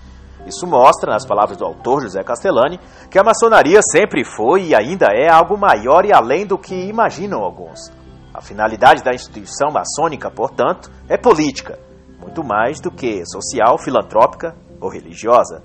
Isso 0.52 0.68
mostra, 0.68 1.14
nas 1.14 1.26
palavras 1.26 1.58
do 1.58 1.64
autor 1.64 2.02
José 2.02 2.22
Castellani, 2.24 2.78
que 3.10 3.18
a 3.18 3.24
maçonaria 3.24 3.80
sempre 3.82 4.26
foi 4.26 4.66
e 4.66 4.76
ainda 4.76 5.08
é 5.14 5.32
algo 5.32 5.58
maior 5.58 6.06
e 6.06 6.14
além 6.14 6.46
do 6.46 6.58
que 6.58 6.76
imaginam 6.90 7.42
alguns. 7.42 7.90
A 8.34 8.42
finalidade 8.42 9.02
da 9.02 9.14
instituição 9.14 9.72
maçônica, 9.72 10.30
portanto, 10.30 10.92
é 11.08 11.16
política, 11.16 11.80
muito 12.20 12.44
mais 12.44 12.82
do 12.82 12.92
que 12.92 13.26
social, 13.26 13.78
filantrópica 13.78 14.54
ou 14.82 14.90
religiosa. 14.90 15.64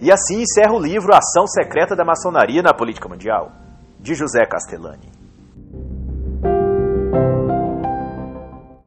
E 0.00 0.10
assim 0.10 0.42
encerra 0.42 0.72
o 0.72 0.80
livro 0.80 1.12
Ação 1.12 1.46
Secreta 1.48 1.96
da 1.96 2.04
Maçonaria 2.04 2.62
na 2.62 2.72
Política 2.72 3.08
Mundial, 3.08 3.50
de 3.98 4.14
José 4.14 4.46
Castellani. 4.46 5.21